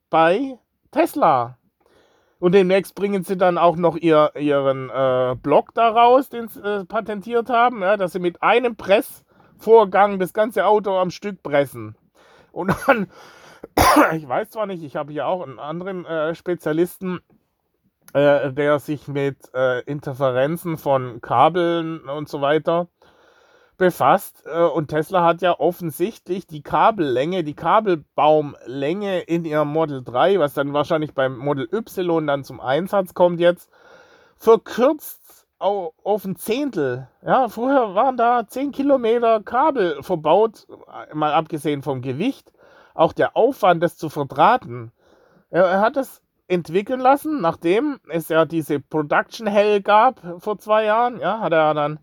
bei 0.10 0.58
Tesla. 0.92 1.59
Und 2.40 2.54
demnächst 2.54 2.96
bringen 2.96 3.24
sie 3.24 3.38
dann 3.38 3.58
auch 3.58 3.76
noch 3.76 3.98
ihr, 3.98 4.32
ihren 4.36 4.90
äh, 4.90 5.36
Blog 5.42 5.74
daraus, 5.74 6.30
den 6.30 6.48
sie 6.48 6.62
äh, 6.62 6.86
patentiert 6.86 7.50
haben, 7.50 7.82
ja, 7.82 7.98
dass 7.98 8.14
sie 8.14 8.20
mit 8.20 8.42
einem 8.42 8.78
Pressvorgang 8.78 10.20
das 10.20 10.34
ganze 10.34 10.66
Auto 10.66 10.98
am 10.98 11.12
Stück 11.12 11.44
pressen. 11.44 11.96
Und 12.54 12.74
dann, 12.88 13.12
ich 14.16 14.28
weiß 14.28 14.52
zwar 14.52 14.68
nicht, 14.68 14.84
ich 14.84 14.96
habe 14.96 15.12
hier 15.12 15.28
auch 15.28 15.46
einen 15.46 15.60
anderen 15.60 16.06
äh, 16.06 16.34
Spezialisten, 16.34 17.20
äh, 18.14 18.54
der 18.54 18.80
sich 18.80 19.10
mit 19.10 19.38
äh, 19.54 19.82
Interferenzen 19.82 20.78
von 20.78 21.20
Kabeln 21.20 22.00
und 22.02 22.30
so 22.30 22.40
weiter 22.40 22.88
befasst. 23.80 24.44
Äh, 24.46 24.62
und 24.62 24.90
Tesla 24.90 25.26
hat 25.26 25.42
ja 25.42 25.60
offensichtlich 25.60 26.46
die 26.46 26.62
Kabellänge, 26.62 27.44
die 27.44 27.56
Kabelbaumlänge 27.56 29.22
in 29.22 29.46
ihrem 29.46 29.70
Model 29.70 30.04
3, 30.04 30.38
was 30.38 30.54
dann 30.54 30.74
wahrscheinlich 30.74 31.16
beim 31.16 31.36
Model 31.38 31.68
Y 31.74 32.28
dann 32.28 32.44
zum 32.44 32.60
Einsatz 32.60 33.16
kommt 33.16 33.40
jetzt, 33.40 33.72
verkürzt 34.38 35.48
auf 35.58 36.24
ein 36.24 36.38
Zehntel. 36.38 37.10
Ja, 37.26 37.50
vorher 37.50 37.94
waren 37.94 38.16
da 38.16 38.48
10 38.48 38.72
Kilometer 38.72 39.42
Kabel 39.42 40.02
verbaut, 40.02 40.68
mal 41.14 41.34
abgesehen 41.34 41.82
vom 41.82 42.02
Gewicht. 42.02 42.54
Auch 42.94 43.12
der 43.12 43.36
Aufwand, 43.36 43.84
das 43.84 43.98
zu 43.98 44.10
verdrahten. 44.10 44.92
Er 45.50 45.82
hat 45.82 45.98
es 45.98 46.22
entwickeln 46.48 47.00
lassen, 47.00 47.42
nachdem 47.42 48.00
es 48.08 48.30
ja 48.30 48.46
diese 48.46 48.80
Production 48.80 49.48
Hell 49.48 49.82
gab 49.82 50.22
vor 50.40 50.58
zwei 50.60 50.86
Jahren. 50.86 51.20
Ja, 51.20 51.40
hat 51.40 51.52
er 51.52 51.74
dann 51.74 52.00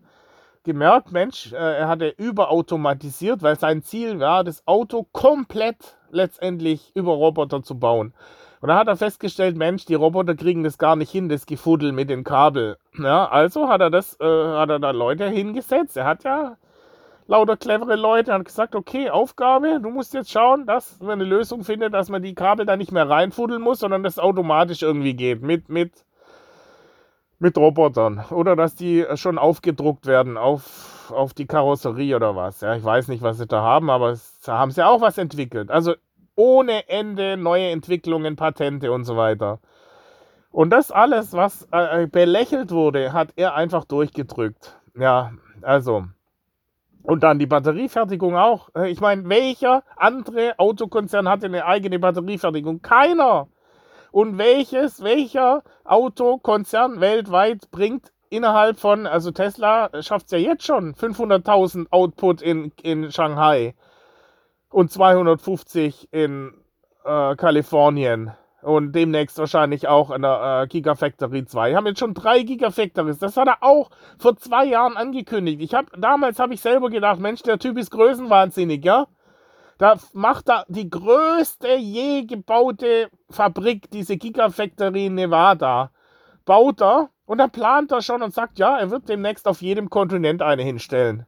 gemerkt, 0.66 1.12
Mensch, 1.12 1.52
äh, 1.52 1.56
er 1.56 1.88
hatte 1.88 2.08
überautomatisiert, 2.08 3.42
weil 3.42 3.58
sein 3.58 3.82
Ziel 3.82 4.20
war, 4.20 4.44
das 4.44 4.66
Auto 4.66 5.06
komplett 5.12 5.96
letztendlich 6.10 6.92
über 6.94 7.12
Roboter 7.12 7.62
zu 7.62 7.78
bauen. 7.78 8.12
Und 8.60 8.68
da 8.68 8.76
hat 8.76 8.88
er 8.88 8.96
festgestellt, 8.96 9.56
Mensch, 9.56 9.86
die 9.86 9.94
Roboter 9.94 10.34
kriegen 10.34 10.64
das 10.64 10.76
gar 10.76 10.96
nicht 10.96 11.10
hin, 11.10 11.28
das 11.28 11.46
Gefuddel 11.46 11.92
mit 11.92 12.10
dem 12.10 12.24
Kabel. 12.24 12.76
Ja, 12.98 13.28
also 13.28 13.68
hat 13.68 13.80
er 13.80 13.90
das, 13.90 14.18
äh, 14.20 14.24
hat 14.24 14.68
er 14.68 14.78
da 14.78 14.90
Leute 14.90 15.28
hingesetzt. 15.28 15.96
Er 15.96 16.04
hat 16.04 16.24
ja 16.24 16.56
lauter 17.26 17.56
clevere 17.56 17.96
Leute, 17.96 18.32
hat 18.32 18.44
gesagt, 18.44 18.74
okay, 18.74 19.10
Aufgabe, 19.10 19.80
du 19.82 19.90
musst 19.90 20.14
jetzt 20.14 20.30
schauen, 20.30 20.66
dass 20.66 21.00
man 21.00 21.12
eine 21.12 21.24
Lösung 21.24 21.64
findet, 21.64 21.94
dass 21.94 22.08
man 22.08 22.22
die 22.22 22.34
Kabel 22.34 22.66
da 22.66 22.76
nicht 22.76 22.92
mehr 22.92 23.08
reinfuddeln 23.08 23.62
muss, 23.62 23.80
sondern 23.80 24.02
das 24.02 24.18
automatisch 24.18 24.82
irgendwie 24.82 25.14
geht. 25.14 25.42
Mit, 25.42 25.68
mit 25.68 26.05
mit 27.38 27.56
Robotern. 27.56 28.24
Oder 28.30 28.56
dass 28.56 28.74
die 28.74 29.04
schon 29.14 29.38
aufgedruckt 29.38 30.06
werden 30.06 30.36
auf, 30.36 31.10
auf 31.14 31.34
die 31.34 31.46
Karosserie 31.46 32.16
oder 32.16 32.36
was. 32.36 32.60
Ja, 32.60 32.74
ich 32.74 32.84
weiß 32.84 33.08
nicht, 33.08 33.22
was 33.22 33.38
sie 33.38 33.46
da 33.46 33.62
haben, 33.62 33.90
aber 33.90 34.16
da 34.44 34.58
haben 34.58 34.70
sie 34.70 34.86
auch 34.86 35.00
was 35.00 35.18
entwickelt. 35.18 35.70
Also 35.70 35.94
ohne 36.34 36.88
Ende 36.88 37.36
neue 37.36 37.70
Entwicklungen, 37.70 38.36
Patente 38.36 38.92
und 38.92 39.04
so 39.04 39.16
weiter. 39.16 39.58
Und 40.50 40.70
das 40.70 40.90
alles, 40.90 41.32
was 41.32 41.68
äh, 41.70 42.06
belächelt 42.06 42.70
wurde, 42.70 43.12
hat 43.12 43.28
er 43.36 43.54
einfach 43.54 43.84
durchgedrückt. 43.84 44.78
Ja, 44.98 45.32
also. 45.62 46.06
Und 47.02 47.22
dann 47.22 47.38
die 47.38 47.46
Batteriefertigung 47.46 48.36
auch. 48.36 48.70
Ich 48.86 49.00
meine, 49.00 49.28
welcher 49.28 49.84
andere 49.96 50.58
Autokonzern 50.58 51.28
hatte 51.28 51.46
eine 51.46 51.64
eigene 51.66 51.98
Batteriefertigung? 51.98 52.82
Keiner. 52.82 53.48
Und 54.16 54.38
welches, 54.38 55.02
welcher 55.02 55.62
Autokonzern 55.84 57.02
weltweit 57.02 57.70
bringt 57.70 58.14
innerhalb 58.30 58.80
von, 58.80 59.06
also 59.06 59.30
Tesla 59.30 59.90
schafft 60.00 60.24
es 60.24 60.32
ja 60.32 60.38
jetzt 60.38 60.64
schon, 60.64 60.94
500.000 60.94 61.88
Output 61.90 62.40
in, 62.40 62.72
in 62.82 63.12
Shanghai 63.12 63.74
und 64.70 64.90
250 64.90 66.08
in 66.12 66.54
äh, 67.04 67.36
Kalifornien 67.36 68.30
und 68.62 68.92
demnächst 68.92 69.36
wahrscheinlich 69.36 69.86
auch 69.86 70.10
in 70.10 70.22
der 70.22 70.62
äh, 70.62 70.66
Gigafactory 70.66 71.44
2. 71.44 71.68
Wir 71.68 71.76
haben 71.76 71.86
jetzt 71.86 72.00
schon 72.00 72.14
drei 72.14 72.42
Gigafactories. 72.42 73.18
Das 73.18 73.36
hat 73.36 73.48
er 73.48 73.62
auch 73.62 73.90
vor 74.18 74.34
zwei 74.38 74.64
Jahren 74.64 74.96
angekündigt. 74.96 75.60
Ich 75.60 75.74
habe 75.74 75.88
damals 75.94 76.38
habe 76.38 76.54
ich 76.54 76.62
selber 76.62 76.88
gedacht, 76.88 77.20
Mensch, 77.20 77.42
der 77.42 77.58
Typ 77.58 77.76
ist 77.76 77.90
größenwahnsinnig, 77.90 78.82
ja? 78.82 79.08
Da 79.78 79.96
macht 80.14 80.48
er 80.48 80.64
die 80.68 80.88
größte 80.88 81.76
je 81.76 82.24
gebaute 82.24 83.10
Fabrik, 83.28 83.90
diese 83.90 84.16
Gigafactory 84.16 85.06
in 85.06 85.14
Nevada. 85.14 85.90
Baut 86.46 86.80
er 86.80 87.10
und 87.26 87.36
dann 87.38 87.50
plant 87.50 87.92
er 87.92 88.00
schon 88.00 88.22
und 88.22 88.32
sagt, 88.32 88.58
ja, 88.58 88.78
er 88.78 88.90
wird 88.90 89.06
demnächst 89.08 89.46
auf 89.46 89.60
jedem 89.60 89.90
Kontinent 89.90 90.40
eine 90.42 90.62
hinstellen. 90.62 91.26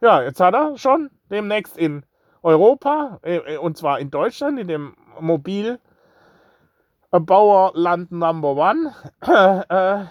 Ja, 0.00 0.22
jetzt 0.22 0.38
hat 0.40 0.54
er 0.54 0.78
schon 0.78 1.10
demnächst 1.30 1.76
in 1.76 2.06
Europa, 2.42 3.18
äh, 3.22 3.56
und 3.56 3.76
zwar 3.76 3.98
in 3.98 4.12
Deutschland, 4.12 4.60
in 4.60 4.68
dem 4.68 4.94
Mobilbauerland 5.18 5.82
Number 8.12 8.54
One, 8.54 8.94
äh, 9.68 10.04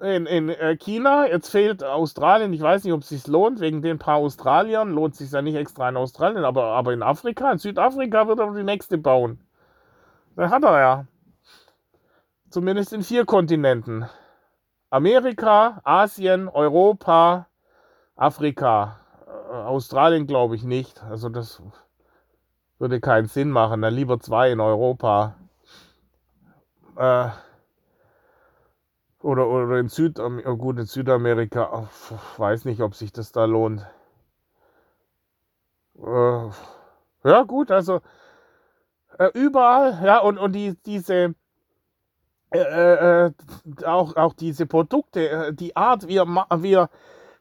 in, 0.00 0.26
in 0.26 0.48
äh, 0.48 0.76
China, 0.76 1.26
jetzt 1.26 1.50
fehlt 1.50 1.82
Australien, 1.84 2.52
ich 2.52 2.60
weiß 2.60 2.84
nicht, 2.84 2.92
ob 2.92 3.02
es 3.02 3.08
sich 3.08 3.26
lohnt, 3.26 3.60
wegen 3.60 3.82
den 3.82 3.98
paar 3.98 4.16
Australiern, 4.16 4.90
lohnt 4.90 5.14
es 5.14 5.18
sich 5.18 5.30
ja 5.30 5.42
nicht 5.42 5.54
extra 5.54 5.88
in 5.88 5.96
Australien, 5.96 6.44
aber, 6.44 6.64
aber 6.64 6.92
in 6.92 7.02
Afrika, 7.02 7.50
in 7.52 7.58
Südafrika 7.58 8.26
wird 8.26 8.40
er 8.40 8.52
die 8.54 8.64
nächste 8.64 8.98
bauen. 8.98 9.40
Da 10.36 10.50
hat 10.50 10.64
er 10.64 10.80
ja. 10.80 11.06
Zumindest 12.50 12.92
in 12.92 13.02
vier 13.02 13.24
Kontinenten. 13.24 14.08
Amerika, 14.90 15.80
Asien, 15.84 16.48
Europa, 16.48 17.48
Afrika. 18.16 19.00
Äh, 19.26 19.54
Australien 19.54 20.26
glaube 20.26 20.54
ich 20.54 20.64
nicht. 20.64 21.02
Also 21.02 21.28
das 21.28 21.62
würde 22.78 23.00
keinen 23.00 23.26
Sinn 23.26 23.50
machen. 23.50 23.82
Dann 23.82 23.94
lieber 23.94 24.20
zwei 24.20 24.52
in 24.52 24.60
Europa. 24.60 25.36
Äh, 26.96 27.30
oder, 29.24 29.48
oder 29.48 29.78
in, 29.78 29.88
Südamerika, 29.88 30.50
oh 30.50 30.56
gut, 30.56 30.78
in 30.78 30.84
Südamerika, 30.84 31.88
ich 32.10 32.38
weiß 32.38 32.66
nicht, 32.66 32.82
ob 32.82 32.94
sich 32.94 33.10
das 33.10 33.32
da 33.32 33.46
lohnt. 33.46 33.86
Äh, 35.96 36.50
ja, 37.24 37.42
gut, 37.46 37.70
also 37.70 38.02
äh, 39.18 39.30
überall, 39.32 39.98
ja, 40.04 40.18
und, 40.18 40.36
und 40.36 40.52
die, 40.52 40.76
diese, 40.84 41.34
äh, 42.50 42.58
äh, 42.58 43.26
äh 43.26 43.32
auch, 43.86 44.14
auch 44.16 44.34
diese 44.34 44.66
Produkte, 44.66 45.30
äh, 45.30 45.54
die 45.54 45.74
Art, 45.74 46.06
wie 46.06 46.18
wie 46.18 46.74
er, 46.74 46.90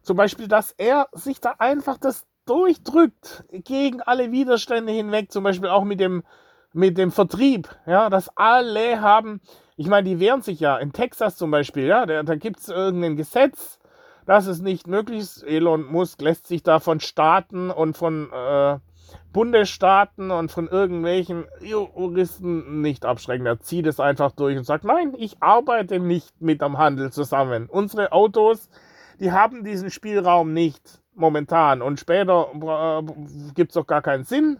zum 0.03 0.15
Beispiel, 0.15 0.47
dass 0.47 0.71
er 0.71 1.09
sich 1.11 1.41
da 1.41 1.55
einfach 1.59 1.97
das 1.97 2.25
durchdrückt 2.45 3.43
gegen 3.49 4.01
alle 4.01 4.31
Widerstände 4.31 4.93
hinweg, 4.93 5.33
zum 5.33 5.43
Beispiel 5.43 5.69
auch 5.69 5.83
mit 5.83 5.99
dem, 5.99 6.23
mit 6.71 6.97
dem 6.97 7.11
Vertrieb, 7.11 7.75
ja, 7.85 8.09
dass 8.09 8.29
alle 8.37 9.01
haben, 9.01 9.41
ich 9.75 9.87
meine, 9.87 10.07
die 10.07 10.19
wehren 10.19 10.41
sich 10.41 10.59
ja. 10.59 10.77
In 10.77 10.93
Texas 10.93 11.35
zum 11.35 11.51
Beispiel, 11.51 11.85
ja, 11.85 12.05
da, 12.05 12.23
da 12.23 12.35
gibt 12.35 12.59
es 12.59 12.69
irgendein 12.69 13.15
Gesetz, 13.15 13.79
dass 14.25 14.47
es 14.47 14.61
nicht 14.61 14.87
möglich 14.87 15.19
ist. 15.19 15.43
Elon 15.43 15.85
Musk 15.85 16.21
lässt 16.21 16.47
sich 16.47 16.63
da 16.63 16.79
von 16.79 16.99
Staaten 16.99 17.71
und 17.71 17.97
von 17.97 18.31
äh, 18.31 18.77
Bundesstaaten 19.31 20.31
und 20.31 20.51
von 20.51 20.67
irgendwelchen 20.67 21.45
Juristen 21.61 22.81
nicht 22.81 23.05
abschrecken. 23.05 23.45
Er 23.45 23.59
zieht 23.59 23.87
es 23.87 23.99
einfach 23.99 24.31
durch 24.31 24.57
und 24.57 24.63
sagt, 24.63 24.83
nein, 24.83 25.13
ich 25.17 25.41
arbeite 25.41 25.99
nicht 25.99 26.41
mit 26.41 26.61
am 26.61 26.77
Handel 26.77 27.11
zusammen. 27.11 27.67
Unsere 27.67 28.11
Autos, 28.11 28.69
die 29.19 29.31
haben 29.31 29.63
diesen 29.63 29.89
Spielraum 29.89 30.53
nicht 30.53 31.01
momentan 31.15 31.81
und 31.81 31.99
später 31.99 32.49
äh, 32.53 33.51
gibt 33.53 33.71
es 33.71 33.75
doch 33.75 33.87
gar 33.87 34.01
keinen 34.01 34.23
Sinn. 34.23 34.59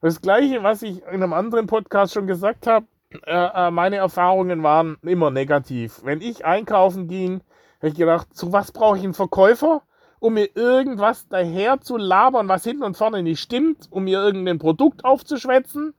Das 0.00 0.20
gleiche, 0.20 0.62
was 0.62 0.82
ich 0.82 1.02
in 1.02 1.22
einem 1.22 1.32
anderen 1.32 1.66
Podcast 1.66 2.14
schon 2.14 2.26
gesagt 2.26 2.66
habe, 2.66 2.86
äh, 3.10 3.66
äh, 3.66 3.70
meine 3.70 3.96
Erfahrungen 3.96 4.62
waren 4.62 4.98
immer 5.02 5.30
negativ. 5.30 6.00
Wenn 6.04 6.20
ich 6.20 6.44
einkaufen 6.44 7.08
ging, 7.08 7.42
habe 7.78 7.88
ich 7.88 7.94
gedacht, 7.94 8.34
zu 8.34 8.52
was 8.52 8.72
brauche 8.72 8.98
ich 8.98 9.04
einen 9.04 9.14
Verkäufer, 9.14 9.82
um 10.20 10.34
mir 10.34 10.54
irgendwas 10.54 11.26
daher 11.28 11.80
zu 11.80 11.96
labern, 11.96 12.48
was 12.48 12.64
hinten 12.64 12.84
und 12.84 12.96
vorne 12.96 13.22
nicht 13.22 13.40
stimmt, 13.40 13.88
um 13.90 14.04
mir 14.04 14.20
irgendein 14.20 14.58
Produkt 14.58 15.04
aufzuschwätzen. 15.04 15.94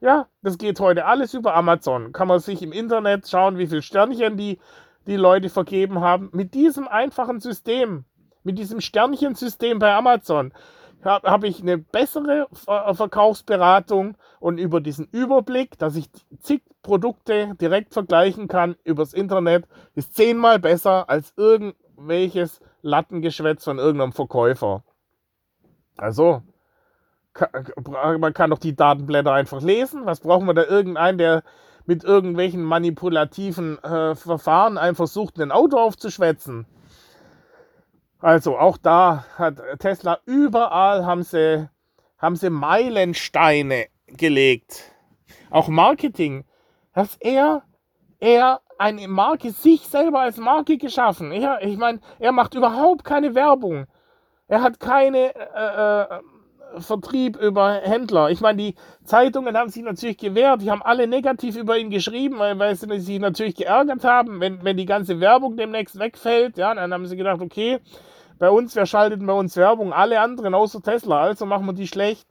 Ja, 0.00 0.28
das 0.42 0.58
geht 0.58 0.80
heute 0.80 1.06
alles 1.06 1.34
über 1.34 1.54
Amazon. 1.54 2.12
Kann 2.12 2.28
man 2.28 2.40
sich 2.40 2.62
im 2.62 2.72
Internet 2.72 3.28
schauen, 3.28 3.58
wie 3.58 3.66
viele 3.66 3.82
Sternchen 3.82 4.36
die, 4.36 4.58
die 5.06 5.16
Leute 5.16 5.48
vergeben 5.50 6.00
haben. 6.00 6.30
Mit 6.32 6.54
diesem 6.54 6.88
einfachen 6.88 7.40
System, 7.40 8.04
mit 8.42 8.58
diesem 8.58 8.80
Sternchensystem 8.80 9.78
bei 9.78 9.94
Amazon, 9.94 10.52
habe 11.04 11.30
hab 11.30 11.44
ich 11.44 11.60
eine 11.60 11.78
bessere 11.78 12.48
Verkaufsberatung 12.52 14.16
und 14.40 14.58
über 14.58 14.80
diesen 14.80 15.08
Überblick, 15.10 15.78
dass 15.78 15.96
ich 15.96 16.10
zig 16.40 16.62
Produkte 16.82 17.54
direkt 17.60 17.92
vergleichen 17.92 18.48
kann 18.48 18.76
übers 18.84 19.14
Internet, 19.14 19.66
ist 19.94 20.14
zehnmal 20.14 20.58
besser 20.58 21.08
als 21.08 21.32
irgendwelches 21.36 22.60
Lattengeschwätz 22.82 23.64
von 23.64 23.78
irgendeinem 23.78 24.12
Verkäufer. 24.12 24.84
Also, 25.96 26.42
man 27.88 28.34
kann 28.34 28.50
doch 28.50 28.58
die 28.58 28.76
Datenblätter 28.76 29.32
einfach 29.32 29.62
lesen. 29.62 30.06
Was 30.06 30.20
brauchen 30.20 30.46
wir 30.46 30.54
da 30.54 30.64
irgendeinen, 30.64 31.18
der 31.18 31.42
mit 31.86 32.04
irgendwelchen 32.04 32.62
manipulativen 32.62 33.82
äh, 33.82 34.14
Verfahren 34.14 34.78
einfach 34.78 35.04
versucht, 35.04 35.40
ein 35.40 35.52
Auto 35.52 35.78
aufzuschwätzen? 35.78 36.66
Also 38.24 38.56
auch 38.56 38.78
da 38.78 39.26
hat 39.36 39.60
Tesla 39.80 40.18
überall 40.24 41.04
haben 41.04 41.24
sie, 41.24 41.68
haben 42.16 42.36
sie 42.36 42.48
Meilensteine 42.48 43.88
gelegt. 44.06 44.94
Auch 45.50 45.68
Marketing. 45.68 46.46
Dass 46.94 47.16
er, 47.20 47.64
er 48.20 48.62
eine 48.78 49.08
Marke, 49.08 49.50
sich 49.50 49.82
selber 49.82 50.20
als 50.20 50.38
Marke 50.38 50.78
geschaffen. 50.78 51.32
Er, 51.32 51.62
ich 51.62 51.76
meine, 51.76 52.00
er 52.18 52.32
macht 52.32 52.54
überhaupt 52.54 53.04
keine 53.04 53.34
Werbung. 53.34 53.84
Er 54.48 54.62
hat 54.62 54.80
keine 54.80 55.34
äh, 55.34 56.16
äh, 56.16 56.80
Vertrieb 56.80 57.36
über 57.36 57.74
Händler. 57.82 58.30
Ich 58.30 58.40
meine, 58.40 58.56
die 58.56 58.74
Zeitungen 59.04 59.54
haben 59.54 59.68
sich 59.68 59.82
natürlich 59.82 60.16
gewehrt. 60.16 60.62
Die 60.62 60.70
haben 60.70 60.82
alle 60.82 61.06
negativ 61.06 61.56
über 61.56 61.76
ihn 61.76 61.90
geschrieben, 61.90 62.38
weil, 62.38 62.74
sie 62.74 63.00
sich 63.00 63.20
natürlich 63.20 63.54
geärgert 63.54 64.02
haben, 64.02 64.40
wenn, 64.40 64.64
wenn 64.64 64.78
die 64.78 64.86
ganze 64.86 65.20
Werbung 65.20 65.58
demnächst 65.58 65.98
wegfällt. 65.98 66.56
Ja, 66.56 66.74
dann 66.74 66.90
haben 66.90 67.06
sie 67.06 67.18
gedacht, 67.18 67.42
okay, 67.42 67.80
bei 68.44 68.50
uns, 68.50 68.76
wer 68.76 68.84
schaltet 68.84 69.24
bei 69.24 69.32
uns 69.32 69.56
Werbung? 69.56 69.94
Alle 69.94 70.20
anderen 70.20 70.54
außer 70.54 70.82
Tesla. 70.82 71.22
Also 71.22 71.46
machen 71.46 71.64
wir 71.64 71.72
die 71.72 71.88
schlecht. 71.88 72.28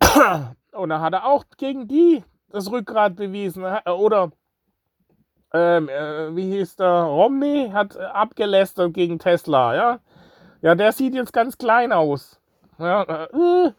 Und 0.70 0.90
dann 0.90 1.00
hat 1.00 1.14
er 1.14 1.26
auch 1.26 1.42
gegen 1.56 1.88
die 1.88 2.22
das 2.52 2.70
Rückgrat 2.70 3.16
bewiesen. 3.16 3.64
Oder 3.86 4.30
ähm, 5.52 5.88
äh, 5.88 6.36
wie 6.36 6.48
hieß 6.52 6.76
der? 6.76 7.02
Romney 7.02 7.70
hat 7.72 7.96
abgelästert 7.96 8.94
gegen 8.94 9.18
Tesla, 9.18 9.74
ja. 9.74 9.98
Ja, 10.62 10.76
der 10.76 10.92
sieht 10.92 11.14
jetzt 11.16 11.32
ganz 11.32 11.58
klein 11.58 11.90
aus. 11.90 12.38
Ja, 12.78 13.02
äh, 13.02 13.66
äh, 13.66 13.72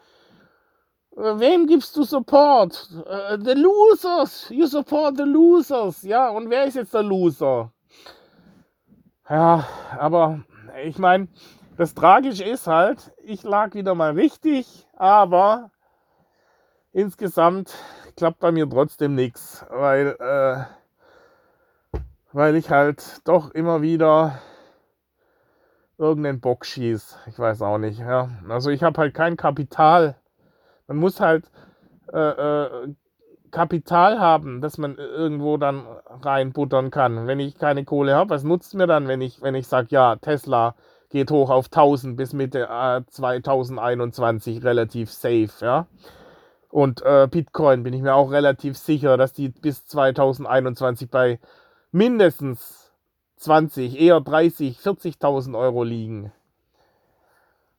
wem 1.16 1.66
gibst 1.66 1.96
du 1.96 2.04
Support? 2.04 2.90
Uh, 2.92 3.38
the 3.42 3.54
losers. 3.54 4.50
You 4.50 4.66
support 4.68 5.16
the 5.16 5.24
losers. 5.24 6.04
Ja, 6.04 6.28
und 6.28 6.50
wer 6.50 6.66
ist 6.66 6.76
jetzt 6.76 6.94
der 6.94 7.04
Loser? 7.04 7.72
Ja, 9.30 9.66
aber 9.98 10.42
ich 10.84 10.98
meine, 10.98 11.28
das 11.78 11.94
Tragische 11.94 12.44
ist 12.44 12.68
halt, 12.68 13.14
ich 13.24 13.44
lag 13.44 13.74
wieder 13.74 13.96
mal 13.96 14.14
richtig, 14.14 14.88
aber 14.96 15.72
insgesamt 16.92 17.74
klappt 18.16 18.40
bei 18.40 18.52
mir 18.52 18.70
trotzdem 18.70 19.16
nichts, 19.16 19.66
weil, 19.70 20.18
äh, 20.20 22.00
weil 22.34 22.56
ich 22.56 22.70
halt 22.72 23.22
doch 23.28 23.52
immer 23.52 23.82
wieder 23.82 24.40
irgendeinen 25.98 26.40
Bock 26.40 26.66
schieß. 26.66 27.18
Ich 27.28 27.38
weiß 27.40 27.62
auch 27.62 27.78
nicht. 27.78 28.00
Ja. 28.00 28.30
Also 28.50 28.70
ich 28.70 28.84
habe 28.84 29.00
halt 29.00 29.14
kein 29.14 29.38
Kapital. 29.38 30.16
Man 30.88 30.98
muss 30.98 31.20
halt 31.20 31.50
äh, 32.14 32.18
äh, 32.20 32.96
Kapital 33.52 34.20
haben, 34.20 34.62
dass 34.62 34.78
man 34.78 34.98
irgendwo 34.98 35.58
dann 35.58 35.86
reinbuttern 36.22 36.92
kann. 36.92 37.28
Wenn 37.28 37.40
ich 37.40 37.58
keine 37.58 37.86
Kohle 37.86 38.16
habe, 38.16 38.32
was 38.32 38.44
nutzt 38.44 38.74
mir 38.76 38.88
dann, 38.88 39.08
wenn 39.08 39.22
ich, 39.22 39.42
wenn 39.42 39.56
ich 39.56 39.68
sage, 39.68 39.88
ja, 39.92 40.16
Tesla 40.18 40.76
geht 41.10 41.32
hoch 41.32 41.50
auf 41.50 41.68
1000 41.68 42.18
bis 42.18 42.34
Mitte 42.34 42.68
äh, 42.70 43.02
2021 43.08 44.64
relativ 44.64 45.12
safe, 45.12 45.50
ja. 45.62 45.88
Und 46.70 47.02
äh, 47.04 47.28
Bitcoin 47.32 47.84
bin 47.84 47.94
ich 47.94 48.02
mir 48.02 48.14
auch 48.14 48.32
relativ 48.32 48.78
sicher, 48.78 49.18
dass 49.18 49.32
die 49.32 49.50
bis 49.50 49.86
2021 49.86 51.10
bei 51.10 51.40
mindestens 51.92 52.92
20, 53.38 54.00
eher 54.00 54.20
30, 54.20 54.80
40.000 54.80 55.58
Euro 55.58 55.84
liegen. 55.84 56.32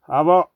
Aber 0.06 0.48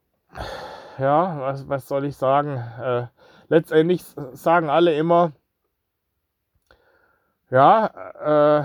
ja, 0.99 1.41
was, 1.41 1.69
was 1.69 1.89
soll 1.89 2.07
ich 2.07 2.17
sagen? 2.17 2.57
Äh, 2.81 3.07
letztendlich 3.53 4.03
sagen 4.33 4.71
alle 4.71 4.95
immer, 4.95 5.33
ja, 7.51 8.65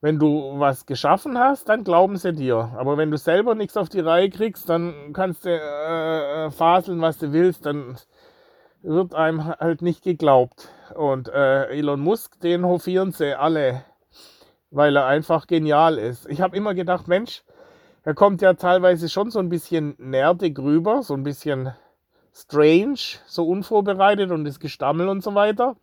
wenn 0.00 0.18
du 0.18 0.58
was 0.58 0.86
geschaffen 0.86 1.38
hast, 1.38 1.68
dann 1.68 1.84
glauben 1.84 2.16
sie 2.16 2.32
dir. 2.32 2.72
Aber 2.76 2.96
wenn 2.96 3.10
du 3.10 3.18
selber 3.18 3.54
nichts 3.54 3.76
auf 3.76 3.90
die 3.90 4.00
Reihe 4.00 4.30
kriegst, 4.30 4.70
dann 4.70 5.12
kannst 5.12 5.44
du 5.44 5.50
äh, 5.50 6.46
äh 6.46 6.50
faseln, 6.50 7.02
was 7.02 7.18
du 7.18 7.34
willst, 7.34 7.66
dann 7.66 7.98
wird 8.80 9.14
einem 9.14 9.46
halt 9.46 9.82
nicht 9.82 10.02
geglaubt. 10.02 10.70
Und 10.94 11.28
äh, 11.28 11.66
Elon 11.66 12.00
Musk, 12.00 12.40
den 12.40 12.64
hofieren 12.64 13.12
sie 13.12 13.34
alle 13.34 13.84
weil 14.70 14.96
er 14.96 15.06
einfach 15.06 15.46
genial 15.46 15.98
ist. 15.98 16.28
Ich 16.28 16.40
habe 16.40 16.56
immer 16.56 16.74
gedacht, 16.74 17.08
Mensch, 17.08 17.42
er 18.02 18.14
kommt 18.14 18.40
ja 18.40 18.54
teilweise 18.54 19.08
schon 19.08 19.30
so 19.30 19.38
ein 19.38 19.48
bisschen 19.48 19.94
nerdig 19.98 20.58
rüber, 20.58 21.02
so 21.02 21.14
ein 21.14 21.24
bisschen 21.24 21.74
strange, 22.32 23.18
so 23.26 23.46
unvorbereitet 23.48 24.30
und 24.30 24.44
das 24.44 24.60
Gestammel 24.60 25.08
und 25.08 25.22
so 25.22 25.34
weiter. 25.34 25.76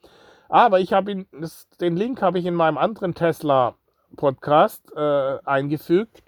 Aber 0.50 0.80
ich 0.80 0.94
habe 0.94 1.12
ihn, 1.12 1.28
das, 1.32 1.68
den 1.82 1.98
Link 1.98 2.22
habe 2.22 2.40
ich 2.40 2.46
in 2.46 2.56
meinem 2.56 2.78
anderen 2.78 3.14
Tesla 3.14 3.76
Podcast 4.16 4.82
äh, 4.96 5.38
eingefügt, 5.44 6.24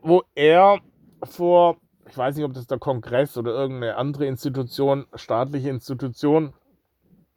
wo 0.00 0.22
er 0.34 0.78
vor, 1.22 1.76
ich 2.08 2.16
weiß 2.16 2.36
nicht, 2.36 2.44
ob 2.44 2.54
das 2.54 2.66
der 2.66 2.78
Kongress 2.78 3.36
oder 3.36 3.52
irgendeine 3.52 3.96
andere 3.96 4.26
Institution, 4.26 5.06
staatliche 5.14 5.68
Institution, 5.68 6.54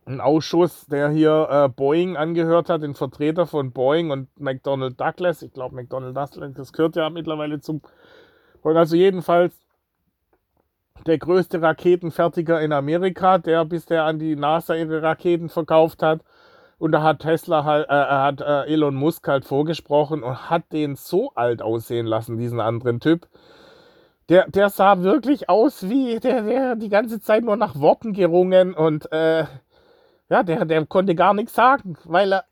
ein 0.05 0.21
Ausschuss, 0.21 0.87
der 0.87 1.09
hier 1.09 1.47
äh, 1.49 1.69
Boeing 1.69 2.17
angehört 2.17 2.69
hat, 2.69 2.81
den 2.81 2.95
Vertreter 2.95 3.45
von 3.45 3.71
Boeing 3.71 4.11
und 4.11 4.27
McDonnell 4.39 4.93
Douglas. 4.93 5.41
Ich 5.41 5.53
glaube, 5.53 5.75
McDonnell 5.75 6.13
Douglas, 6.13 6.53
das 6.53 6.73
gehört 6.73 6.95
ja 6.95 7.09
mittlerweile 7.09 7.59
zum. 7.59 7.81
Also 8.63 8.95
jedenfalls 8.95 9.55
der 11.05 11.17
größte 11.17 11.61
Raketenfertiger 11.61 12.61
in 12.61 12.71
Amerika, 12.73 13.37
der 13.37 13.65
bis 13.65 13.85
der 13.85 14.05
an 14.05 14.19
die 14.19 14.35
NASA 14.35 14.75
ihre 14.75 15.01
Raketen 15.01 15.49
verkauft 15.49 16.03
hat. 16.03 16.21
Und 16.77 16.93
da 16.93 17.03
hat 17.03 17.19
Tesla 17.19 17.63
halt, 17.63 17.87
äh, 17.89 17.93
hat 17.93 18.41
äh, 18.41 18.63
Elon 18.65 18.95
Musk 18.95 19.27
halt 19.27 19.45
vorgesprochen 19.45 20.23
und 20.23 20.49
hat 20.49 20.71
den 20.73 20.95
so 20.95 21.31
alt 21.35 21.61
aussehen 21.61 22.07
lassen, 22.07 22.37
diesen 22.37 22.59
anderen 22.59 22.99
Typ. 22.99 23.27
Der, 24.29 24.47
der 24.49 24.69
sah 24.69 25.01
wirklich 25.03 25.49
aus 25.49 25.89
wie, 25.89 26.19
der, 26.19 26.43
der 26.43 26.75
die 26.75 26.89
ganze 26.89 27.19
Zeit 27.19 27.43
nur 27.43 27.57
nach 27.57 27.79
Worten 27.79 28.13
gerungen 28.13 28.73
und 28.73 29.11
äh, 29.11 29.45
ja, 30.29 30.43
der, 30.43 30.65
der 30.65 30.85
konnte 30.85 31.13
gar 31.15 31.33
nichts 31.33 31.53
sagen, 31.53 31.97
weil 32.05 32.31
er 32.31 32.45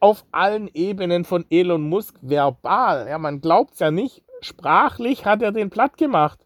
auf 0.00 0.24
allen 0.32 0.68
Ebenen 0.72 1.24
von 1.24 1.44
Elon 1.50 1.82
Musk 1.82 2.16
verbal, 2.22 3.06
ja, 3.08 3.18
man 3.18 3.40
glaubt 3.40 3.74
es 3.74 3.80
ja 3.80 3.90
nicht, 3.90 4.22
sprachlich 4.40 5.26
hat 5.26 5.42
er 5.42 5.52
den 5.52 5.70
platt 5.70 5.98
gemacht. 5.98 6.40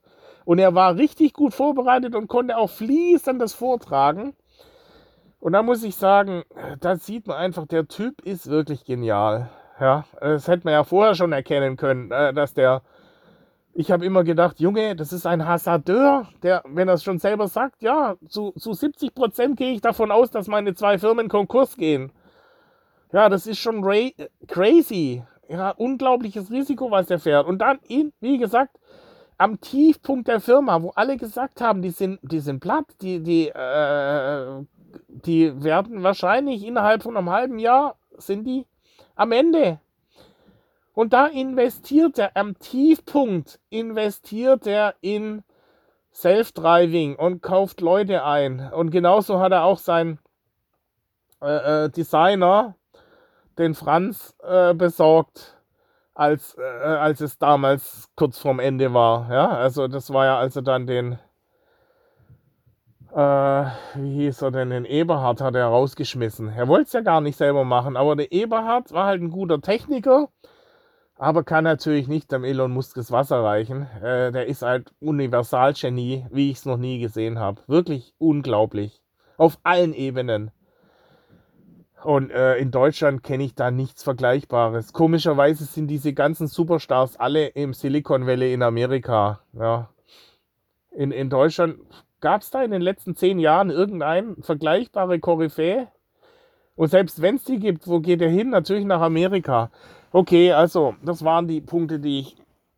Und 0.46 0.58
er 0.58 0.74
war 0.74 0.96
richtig 0.96 1.34
gut 1.34 1.52
vorbereitet 1.52 2.14
und 2.14 2.28
konnte 2.28 2.56
auch 2.56 2.70
fließend 2.70 3.42
das 3.42 3.52
vortragen. 3.52 4.34
Und 5.40 5.52
da 5.52 5.62
muss 5.62 5.82
ich 5.82 5.96
sagen, 5.96 6.44
da 6.80 6.96
sieht 6.96 7.26
man 7.26 7.36
einfach, 7.36 7.66
der 7.66 7.88
Typ 7.88 8.22
ist 8.22 8.48
wirklich 8.48 8.84
genial. 8.84 9.50
Ja, 9.78 10.06
das 10.18 10.48
hätte 10.48 10.64
man 10.64 10.72
ja 10.72 10.84
vorher 10.84 11.14
schon 11.14 11.32
erkennen 11.32 11.76
können, 11.76 12.10
äh, 12.10 12.32
dass 12.32 12.54
der 12.54 12.80
ich 13.78 13.90
habe 13.90 14.06
immer 14.06 14.24
gedacht, 14.24 14.58
Junge, 14.58 14.96
das 14.96 15.12
ist 15.12 15.26
ein 15.26 15.46
Hasardeur, 15.46 16.26
der, 16.42 16.62
wenn 16.66 16.88
er 16.88 16.94
es 16.94 17.04
schon 17.04 17.18
selber 17.18 17.46
sagt, 17.46 17.82
ja, 17.82 18.16
zu, 18.26 18.52
zu 18.52 18.72
70 18.72 19.14
Prozent 19.14 19.58
gehe 19.58 19.72
ich 19.72 19.82
davon 19.82 20.10
aus, 20.10 20.30
dass 20.30 20.48
meine 20.48 20.74
zwei 20.74 20.98
Firmen 20.98 21.28
Konkurs 21.28 21.76
gehen. 21.76 22.10
Ja, 23.12 23.28
das 23.28 23.46
ist 23.46 23.58
schon 23.58 23.82
crazy. 24.48 25.22
Ja, 25.48 25.70
unglaubliches 25.70 26.50
Risiko, 26.50 26.90
was 26.90 27.10
er 27.10 27.18
fährt. 27.18 27.46
Und 27.46 27.58
dann, 27.58 27.78
ihn, 27.86 28.12
wie 28.20 28.38
gesagt, 28.38 28.76
am 29.38 29.60
Tiefpunkt 29.60 30.28
der 30.28 30.40
Firma, 30.40 30.82
wo 30.82 30.90
alle 30.90 31.16
gesagt 31.16 31.60
haben, 31.60 31.82
die 31.82 31.90
sind, 31.90 32.18
die 32.22 32.40
sind 32.40 32.60
platt, 32.60 32.86
die, 33.00 33.22
die, 33.22 33.48
äh, 33.48 34.64
die 35.08 35.62
werden 35.62 36.02
wahrscheinlich 36.02 36.64
innerhalb 36.64 37.02
von 37.02 37.16
einem 37.16 37.30
halben 37.30 37.58
Jahr, 37.58 37.96
sind 38.16 38.44
die 38.44 38.66
am 39.14 39.32
Ende. 39.32 39.80
Und 40.94 41.12
da 41.12 41.26
investiert 41.26 42.18
er 42.18 42.36
am 42.36 42.58
Tiefpunkt, 42.58 43.60
investiert 43.68 44.66
er 44.66 44.94
in 45.02 45.42
Self-Driving 46.14 47.16
und 47.16 47.42
kauft 47.42 47.82
Leute 47.82 48.24
ein. 48.24 48.72
Und 48.72 48.90
genauso 48.90 49.38
hat 49.38 49.52
er 49.52 49.64
auch 49.64 49.78
seinen 49.78 50.18
äh, 51.42 51.84
äh, 51.84 51.90
Designer, 51.90 52.76
den 53.58 53.74
Franz, 53.74 54.34
äh, 54.42 54.72
besorgt, 54.72 55.55
als, 56.16 56.56
äh, 56.58 56.62
als 56.62 57.20
es 57.20 57.38
damals 57.38 58.08
kurz 58.16 58.38
vorm 58.38 58.58
Ende 58.58 58.92
war. 58.94 59.30
Ja, 59.32 59.48
also 59.48 59.88
das 59.88 60.12
war 60.12 60.24
ja, 60.24 60.38
als 60.38 60.56
er 60.56 60.62
dann 60.62 60.86
den, 60.86 61.18
äh, 63.12 63.64
wie 63.94 64.24
hieß 64.24 64.42
er 64.42 64.50
denn, 64.50 64.70
den 64.70 64.84
Eberhard 64.84 65.40
hat 65.40 65.54
er 65.54 65.66
rausgeschmissen. 65.66 66.48
Er 66.48 66.68
wollte 66.68 66.86
es 66.86 66.92
ja 66.92 67.00
gar 67.00 67.20
nicht 67.20 67.36
selber 67.36 67.64
machen, 67.64 67.96
aber 67.96 68.16
der 68.16 68.32
Eberhard 68.32 68.92
war 68.92 69.06
halt 69.06 69.22
ein 69.22 69.30
guter 69.30 69.60
Techniker 69.60 70.28
aber 71.18 71.44
kann 71.44 71.64
natürlich 71.64 72.08
nicht 72.08 72.30
dem 72.30 72.44
Elon 72.44 72.72
Musk 72.72 72.94
das 72.96 73.10
Wasser 73.10 73.42
reichen. 73.42 73.86
Äh, 74.02 74.32
der 74.32 74.46
ist 74.46 74.62
halt 74.62 74.92
Universalgenie, 75.00 76.26
wie 76.30 76.50
ich 76.50 76.58
es 76.58 76.66
noch 76.66 76.76
nie 76.76 76.98
gesehen 76.98 77.38
habe. 77.38 77.62
Wirklich 77.66 78.14
unglaublich. 78.18 79.02
Auf 79.36 79.58
allen 79.62 79.94
Ebenen. 79.94 80.50
Und 82.02 82.30
äh, 82.30 82.56
in 82.56 82.70
Deutschland 82.70 83.22
kenne 83.22 83.44
ich 83.44 83.54
da 83.54 83.70
nichts 83.70 84.02
Vergleichbares. 84.02 84.92
Komischerweise 84.92 85.64
sind 85.64 85.88
diese 85.88 86.12
ganzen 86.12 86.46
Superstars 86.46 87.16
alle 87.16 87.46
im 87.48 87.72
Silicon 87.72 88.26
Valley 88.26 88.52
in 88.52 88.62
Amerika. 88.62 89.40
Ja. 89.54 89.88
In, 90.90 91.10
in 91.10 91.30
Deutschland 91.30 91.78
gab 92.20 92.42
es 92.42 92.50
da 92.50 92.62
in 92.62 92.70
den 92.70 92.82
letzten 92.82 93.16
zehn 93.16 93.38
Jahren 93.38 93.70
irgendeine 93.70 94.36
vergleichbare 94.40 95.18
Koryphäe? 95.18 95.88
Und 96.74 96.88
selbst 96.88 97.22
wenn 97.22 97.36
es 97.36 97.44
die 97.44 97.58
gibt, 97.58 97.88
wo 97.88 98.00
geht 98.00 98.20
er 98.20 98.28
hin? 98.28 98.50
Natürlich 98.50 98.84
nach 98.84 99.00
Amerika. 99.00 99.70
Okay, 100.12 100.52
also 100.52 100.94
das 101.02 101.24
waren 101.24 101.48
die 101.48 101.60
Punkte, 101.60 101.98
die 101.98 102.20
ich 102.20 102.36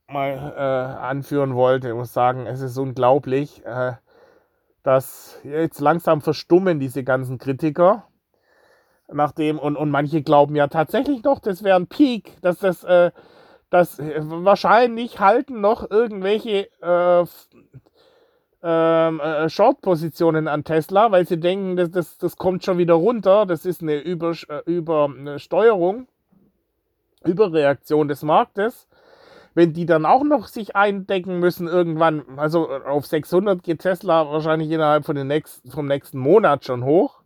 mal 0.09 0.54
äh, 0.57 1.02
anführen 1.02 1.54
wollte. 1.54 1.88
Ich 1.88 1.94
muss 1.94 2.12
sagen, 2.12 2.46
es 2.46 2.61
ist 2.61 2.78
unglaublich, 2.78 3.64
äh, 3.66 3.92
dass 4.83 5.38
jetzt 5.44 5.81
langsam 5.81 6.20
verstummen 6.20 6.81
diese 6.81 7.04
ganzen 7.04 7.38
Kritiker. 7.38 8.08
Nachdem, 9.11 9.59
und, 9.59 9.77
und 9.77 9.90
manche 9.90 10.23
glauben 10.23 10.55
ja 10.55 10.68
tatsächlich 10.68 11.23
noch, 11.23 11.38
das 11.38 11.64
wäre 11.64 11.77
ein 11.77 11.87
Peak, 11.87 12.37
dass 12.42 12.59
das, 12.59 12.85
äh, 12.85 13.11
das 13.71 13.99
äh, 13.99 14.21
wahrscheinlich 14.23 15.18
halten 15.18 15.61
noch 15.61 15.90
irgendwelche 15.90 16.68
äh, 16.83 17.25
ähm, 18.62 19.21
äh, 19.21 19.49
Short-Positionen 19.49 20.49
an 20.49 20.64
Tesla, 20.64 21.12
weil 21.12 21.27
sie 21.27 21.38
denken, 21.38 21.77
das, 21.77 21.90
das, 21.90 22.18
das 22.18 22.37
kommt 22.37 22.64
schon 22.64 22.79
wieder 22.79 22.94
runter. 22.94 23.47
Das 23.47 23.64
ist 23.64 23.83
eine 23.83 23.99
Über, 23.99 24.33
äh, 24.49 24.62
Übersteuerung, 24.66 26.09
Überreaktion 27.25 28.09
des 28.09 28.23
Marktes. 28.23 28.88
Wenn 29.55 29.73
die 29.73 29.87
dann 29.87 30.07
auch 30.07 30.23
noch 30.23 30.49
sich 30.49 30.77
eindecken 30.77 31.38
müssen 31.38 31.66
irgendwann, 31.66 32.23
also 32.37 32.68
auf 32.68 33.07
600 33.07 33.62
geht 33.62 33.81
Tesla 33.81 34.31
wahrscheinlich 34.31 34.71
innerhalb 34.71 35.05
von 35.05 35.16
den 35.16 35.29
nächsten, 35.29 35.71
vom 35.71 35.87
nächsten 35.87 36.18
Monat 36.18 36.64
schon 36.64 36.85
hoch. 36.85 37.17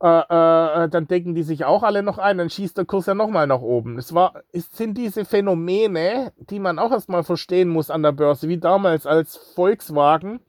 Äh, 0.00 0.06
äh, 0.08 0.88
dann 0.88 1.06
decken 1.06 1.34
die 1.34 1.44
sich 1.44 1.64
auch 1.64 1.82
alle 1.82 2.02
noch 2.02 2.18
ein, 2.18 2.38
dann 2.38 2.50
schießt 2.50 2.76
der 2.76 2.84
Kurs 2.84 3.06
ja 3.06 3.14
nochmal 3.14 3.46
nach 3.46 3.60
oben. 3.60 3.96
Es, 3.96 4.12
war, 4.12 4.42
es 4.52 4.68
sind 4.72 4.98
diese 4.98 5.24
Phänomene, 5.24 6.32
die 6.36 6.58
man 6.58 6.78
auch 6.78 6.90
erstmal 6.90 7.22
verstehen 7.22 7.68
muss 7.68 7.90
an 7.90 8.02
der 8.02 8.12
Börse, 8.12 8.48
wie 8.48 8.58
damals 8.58 9.06
als 9.06 9.36
Volkswagen, 9.36 10.40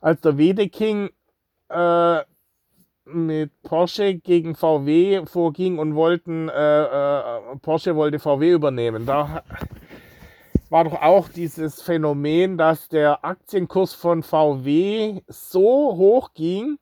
als 0.00 0.22
der 0.22 0.38
Wedeking 0.38 1.10
äh, 1.68 2.20
mit 3.04 3.50
Porsche 3.62 4.14
gegen 4.14 4.54
VW 4.54 5.26
vorging 5.26 5.78
und 5.78 5.94
wollten, 5.94 6.48
äh, 6.48 6.82
äh, 6.82 7.56
Porsche 7.60 7.94
wollte 7.94 8.18
VW 8.18 8.52
übernehmen. 8.52 9.06
Da 9.06 9.42
war 10.70 10.84
doch 10.84 11.02
auch 11.02 11.28
dieses 11.28 11.82
Phänomen, 11.82 12.56
dass 12.56 12.88
der 12.88 13.24
Aktienkurs 13.24 13.92
von 13.92 14.22
VW 14.22 15.20
so 15.28 15.96
hoch 15.96 16.32
ging, 16.32 16.78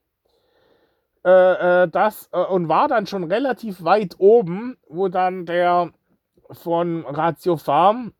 äh, 1.24 1.82
äh, 1.82 1.88
das 1.88 2.28
äh, 2.32 2.38
und 2.38 2.68
war 2.68 2.88
dann 2.88 3.06
schon 3.06 3.24
relativ 3.24 3.84
weit 3.84 4.16
oben, 4.18 4.76
wo 4.88 5.08
dann 5.08 5.46
der 5.46 5.90
von 6.50 7.04
Ratio 7.06 7.56
Farm 7.56 8.12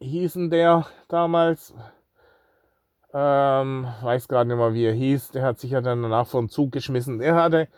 hießen 0.00 0.50
der 0.50 0.86
damals, 1.08 1.74
ähm, 3.12 3.86
weiß 4.02 4.28
gerade 4.28 4.48
nicht 4.48 4.56
mehr 4.56 4.74
wie 4.74 4.84
er 4.84 4.94
hieß, 4.94 5.32
der 5.32 5.42
hat 5.44 5.58
sich 5.58 5.72
ja 5.72 5.80
dann 5.80 6.02
danach 6.02 6.26
vom 6.26 6.48
Zug 6.48 6.72
geschmissen. 6.72 7.20
Er 7.20 7.36
hatte 7.36 7.68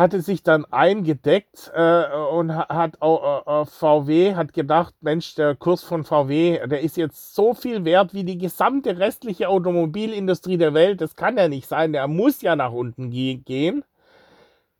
hatte 0.00 0.22
sich 0.22 0.42
dann 0.42 0.64
eingedeckt 0.64 1.70
äh, 1.74 2.06
und 2.32 2.56
hat 2.56 2.96
äh, 3.02 3.06
äh 3.06 3.64
VW 3.66 4.34
hat 4.34 4.54
gedacht, 4.54 4.94
Mensch, 5.02 5.34
der 5.34 5.54
Kurs 5.54 5.84
von 5.84 6.04
VW, 6.04 6.66
der 6.66 6.80
ist 6.80 6.96
jetzt 6.96 7.34
so 7.34 7.52
viel 7.54 7.84
wert 7.84 8.14
wie 8.14 8.24
die 8.24 8.38
gesamte 8.38 8.98
restliche 8.98 9.48
Automobilindustrie 9.48 10.56
der 10.56 10.74
Welt. 10.74 11.02
Das 11.02 11.16
kann 11.16 11.36
ja 11.36 11.48
nicht 11.48 11.68
sein, 11.68 11.92
der 11.92 12.08
muss 12.08 12.40
ja 12.40 12.56
nach 12.56 12.72
unten 12.72 13.10
gehen. 13.10 13.84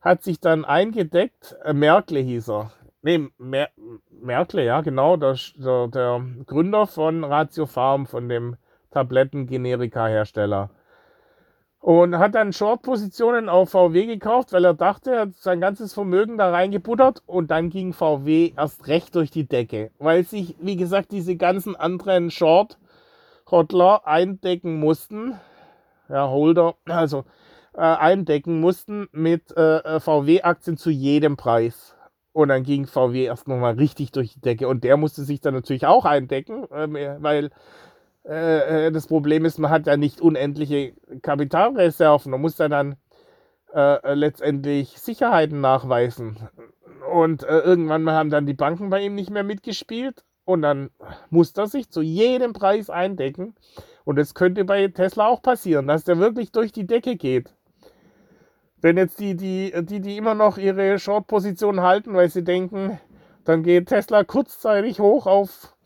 Hat 0.00 0.22
sich 0.22 0.40
dann 0.40 0.64
eingedeckt, 0.64 1.54
äh, 1.64 1.74
Merkle 1.74 2.20
hieß 2.20 2.48
er. 2.48 2.72
Nee, 3.02 3.28
Mer 3.38 3.68
Merkle, 4.22 4.64
ja, 4.64 4.80
genau, 4.80 5.16
der, 5.16 5.36
der, 5.56 5.88
der 5.88 6.24
Gründer 6.46 6.86
von 6.86 7.24
Ratio 7.24 7.66
Farm, 7.66 8.06
von 8.06 8.28
dem 8.28 8.56
Tablettengenerika-Hersteller. 8.90 10.70
Und 11.80 12.18
hat 12.18 12.34
dann 12.34 12.52
Short-Positionen 12.52 13.48
auf 13.48 13.70
VW 13.70 14.04
gekauft, 14.04 14.52
weil 14.52 14.66
er 14.66 14.74
dachte, 14.74 15.12
er 15.12 15.20
hat 15.22 15.34
sein 15.36 15.62
ganzes 15.62 15.94
Vermögen 15.94 16.36
da 16.36 16.50
reingebuttert 16.50 17.22
und 17.24 17.50
dann 17.50 17.70
ging 17.70 17.94
VW 17.94 18.52
erst 18.54 18.86
recht 18.86 19.14
durch 19.14 19.30
die 19.30 19.48
Decke, 19.48 19.90
weil 19.98 20.24
sich, 20.24 20.56
wie 20.60 20.76
gesagt, 20.76 21.10
diese 21.10 21.36
ganzen 21.36 21.76
anderen 21.76 22.30
Short-Hodler 22.30 24.06
eindecken 24.06 24.78
mussten, 24.78 25.40
ja, 26.10 26.28
Holder, 26.28 26.74
also 26.84 27.24
äh, 27.72 27.80
eindecken 27.80 28.60
mussten 28.60 29.08
mit 29.12 29.56
äh, 29.56 29.78
äh 29.78 30.00
VW-Aktien 30.00 30.76
zu 30.76 30.90
jedem 30.90 31.38
Preis. 31.38 31.96
Und 32.32 32.48
dann 32.48 32.62
ging 32.62 32.86
VW 32.86 33.24
erst 33.24 33.48
nochmal 33.48 33.74
richtig 33.74 34.12
durch 34.12 34.34
die 34.34 34.40
Decke. 34.40 34.68
Und 34.68 34.84
der 34.84 34.96
musste 34.96 35.24
sich 35.24 35.40
dann 35.40 35.54
natürlich 35.54 35.86
auch 35.86 36.04
eindecken, 36.04 36.64
äh, 36.70 37.16
weil 37.20 37.50
äh, 38.24 38.86
äh, 38.86 38.92
das 38.92 39.06
Problem 39.06 39.44
ist, 39.44 39.58
man 39.58 39.70
hat 39.70 39.86
ja 39.86 39.96
nicht 39.96 40.20
unendliche 40.20 40.94
Kapitalreserven. 41.22 42.30
Man 42.30 42.40
muss 42.40 42.58
ja 42.58 42.68
dann 42.68 42.96
äh, 43.74 44.14
letztendlich 44.14 44.98
Sicherheiten 44.98 45.60
nachweisen. 45.60 46.36
Und 47.12 47.42
äh, 47.42 47.58
irgendwann 47.60 48.08
haben 48.10 48.30
dann 48.30 48.46
die 48.46 48.54
Banken 48.54 48.90
bei 48.90 49.00
ihm 49.00 49.14
nicht 49.14 49.30
mehr 49.30 49.44
mitgespielt. 49.44 50.24
Und 50.44 50.62
dann 50.62 50.90
muss 51.30 51.52
er 51.52 51.66
sich 51.66 51.90
zu 51.90 52.02
jedem 52.02 52.52
Preis 52.52 52.90
eindecken. 52.90 53.54
Und 54.04 54.16
das 54.16 54.34
könnte 54.34 54.64
bei 54.64 54.88
Tesla 54.88 55.26
auch 55.26 55.42
passieren, 55.42 55.86
dass 55.86 56.04
der 56.04 56.18
wirklich 56.18 56.50
durch 56.52 56.72
die 56.72 56.86
Decke 56.86 57.16
geht. 57.16 57.54
Wenn 58.80 58.96
jetzt 58.96 59.20
die, 59.20 59.36
die, 59.36 59.72
die, 59.84 60.00
die 60.00 60.16
immer 60.16 60.34
noch 60.34 60.56
ihre 60.58 60.98
Short-Position 60.98 61.82
halten, 61.82 62.14
weil 62.14 62.30
sie 62.30 62.42
denken, 62.42 62.98
dann 63.44 63.62
geht 63.62 63.88
Tesla 63.88 64.24
kurzzeitig 64.24 65.00
hoch 65.00 65.26
auf, 65.26 65.76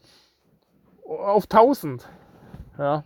auf 1.05 1.45
1000. 1.45 2.09
Ja. 2.79 3.05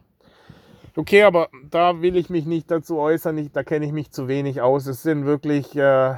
Okay, 0.96 1.22
aber 1.22 1.48
da 1.70 2.02
will 2.02 2.16
ich 2.16 2.28
mich 2.28 2.44
nicht 2.44 2.70
dazu 2.70 2.98
äußern, 2.98 3.38
ich, 3.38 3.52
da 3.52 3.62
kenne 3.62 3.87
ich 3.87 3.92
mich 3.92 4.11
zu 4.11 4.26
wenig 4.26 4.61
aus. 4.61 4.87
Es 4.87 5.02
sind 5.02 5.26
wirklich 5.26 5.76
äh, 5.76 6.16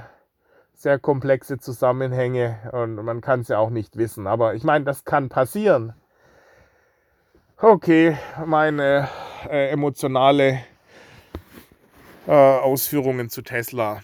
sehr 0.74 0.98
komplexe 0.98 1.58
Zusammenhänge 1.58 2.58
und 2.72 2.94
man 2.94 3.20
kann 3.20 3.40
es 3.40 3.48
ja 3.48 3.58
auch 3.58 3.68
nicht 3.68 3.98
wissen. 3.98 4.26
Aber 4.26 4.54
ich 4.54 4.64
meine, 4.64 4.86
das 4.86 5.04
kann 5.04 5.28
passieren. 5.28 5.92
Okay, 7.58 8.16
meine 8.46 9.08
äh, 9.50 9.68
emotionale 9.68 10.60
äh, 12.26 12.32
Ausführungen 12.32 13.28
zu 13.28 13.42
Tesla. 13.42 14.00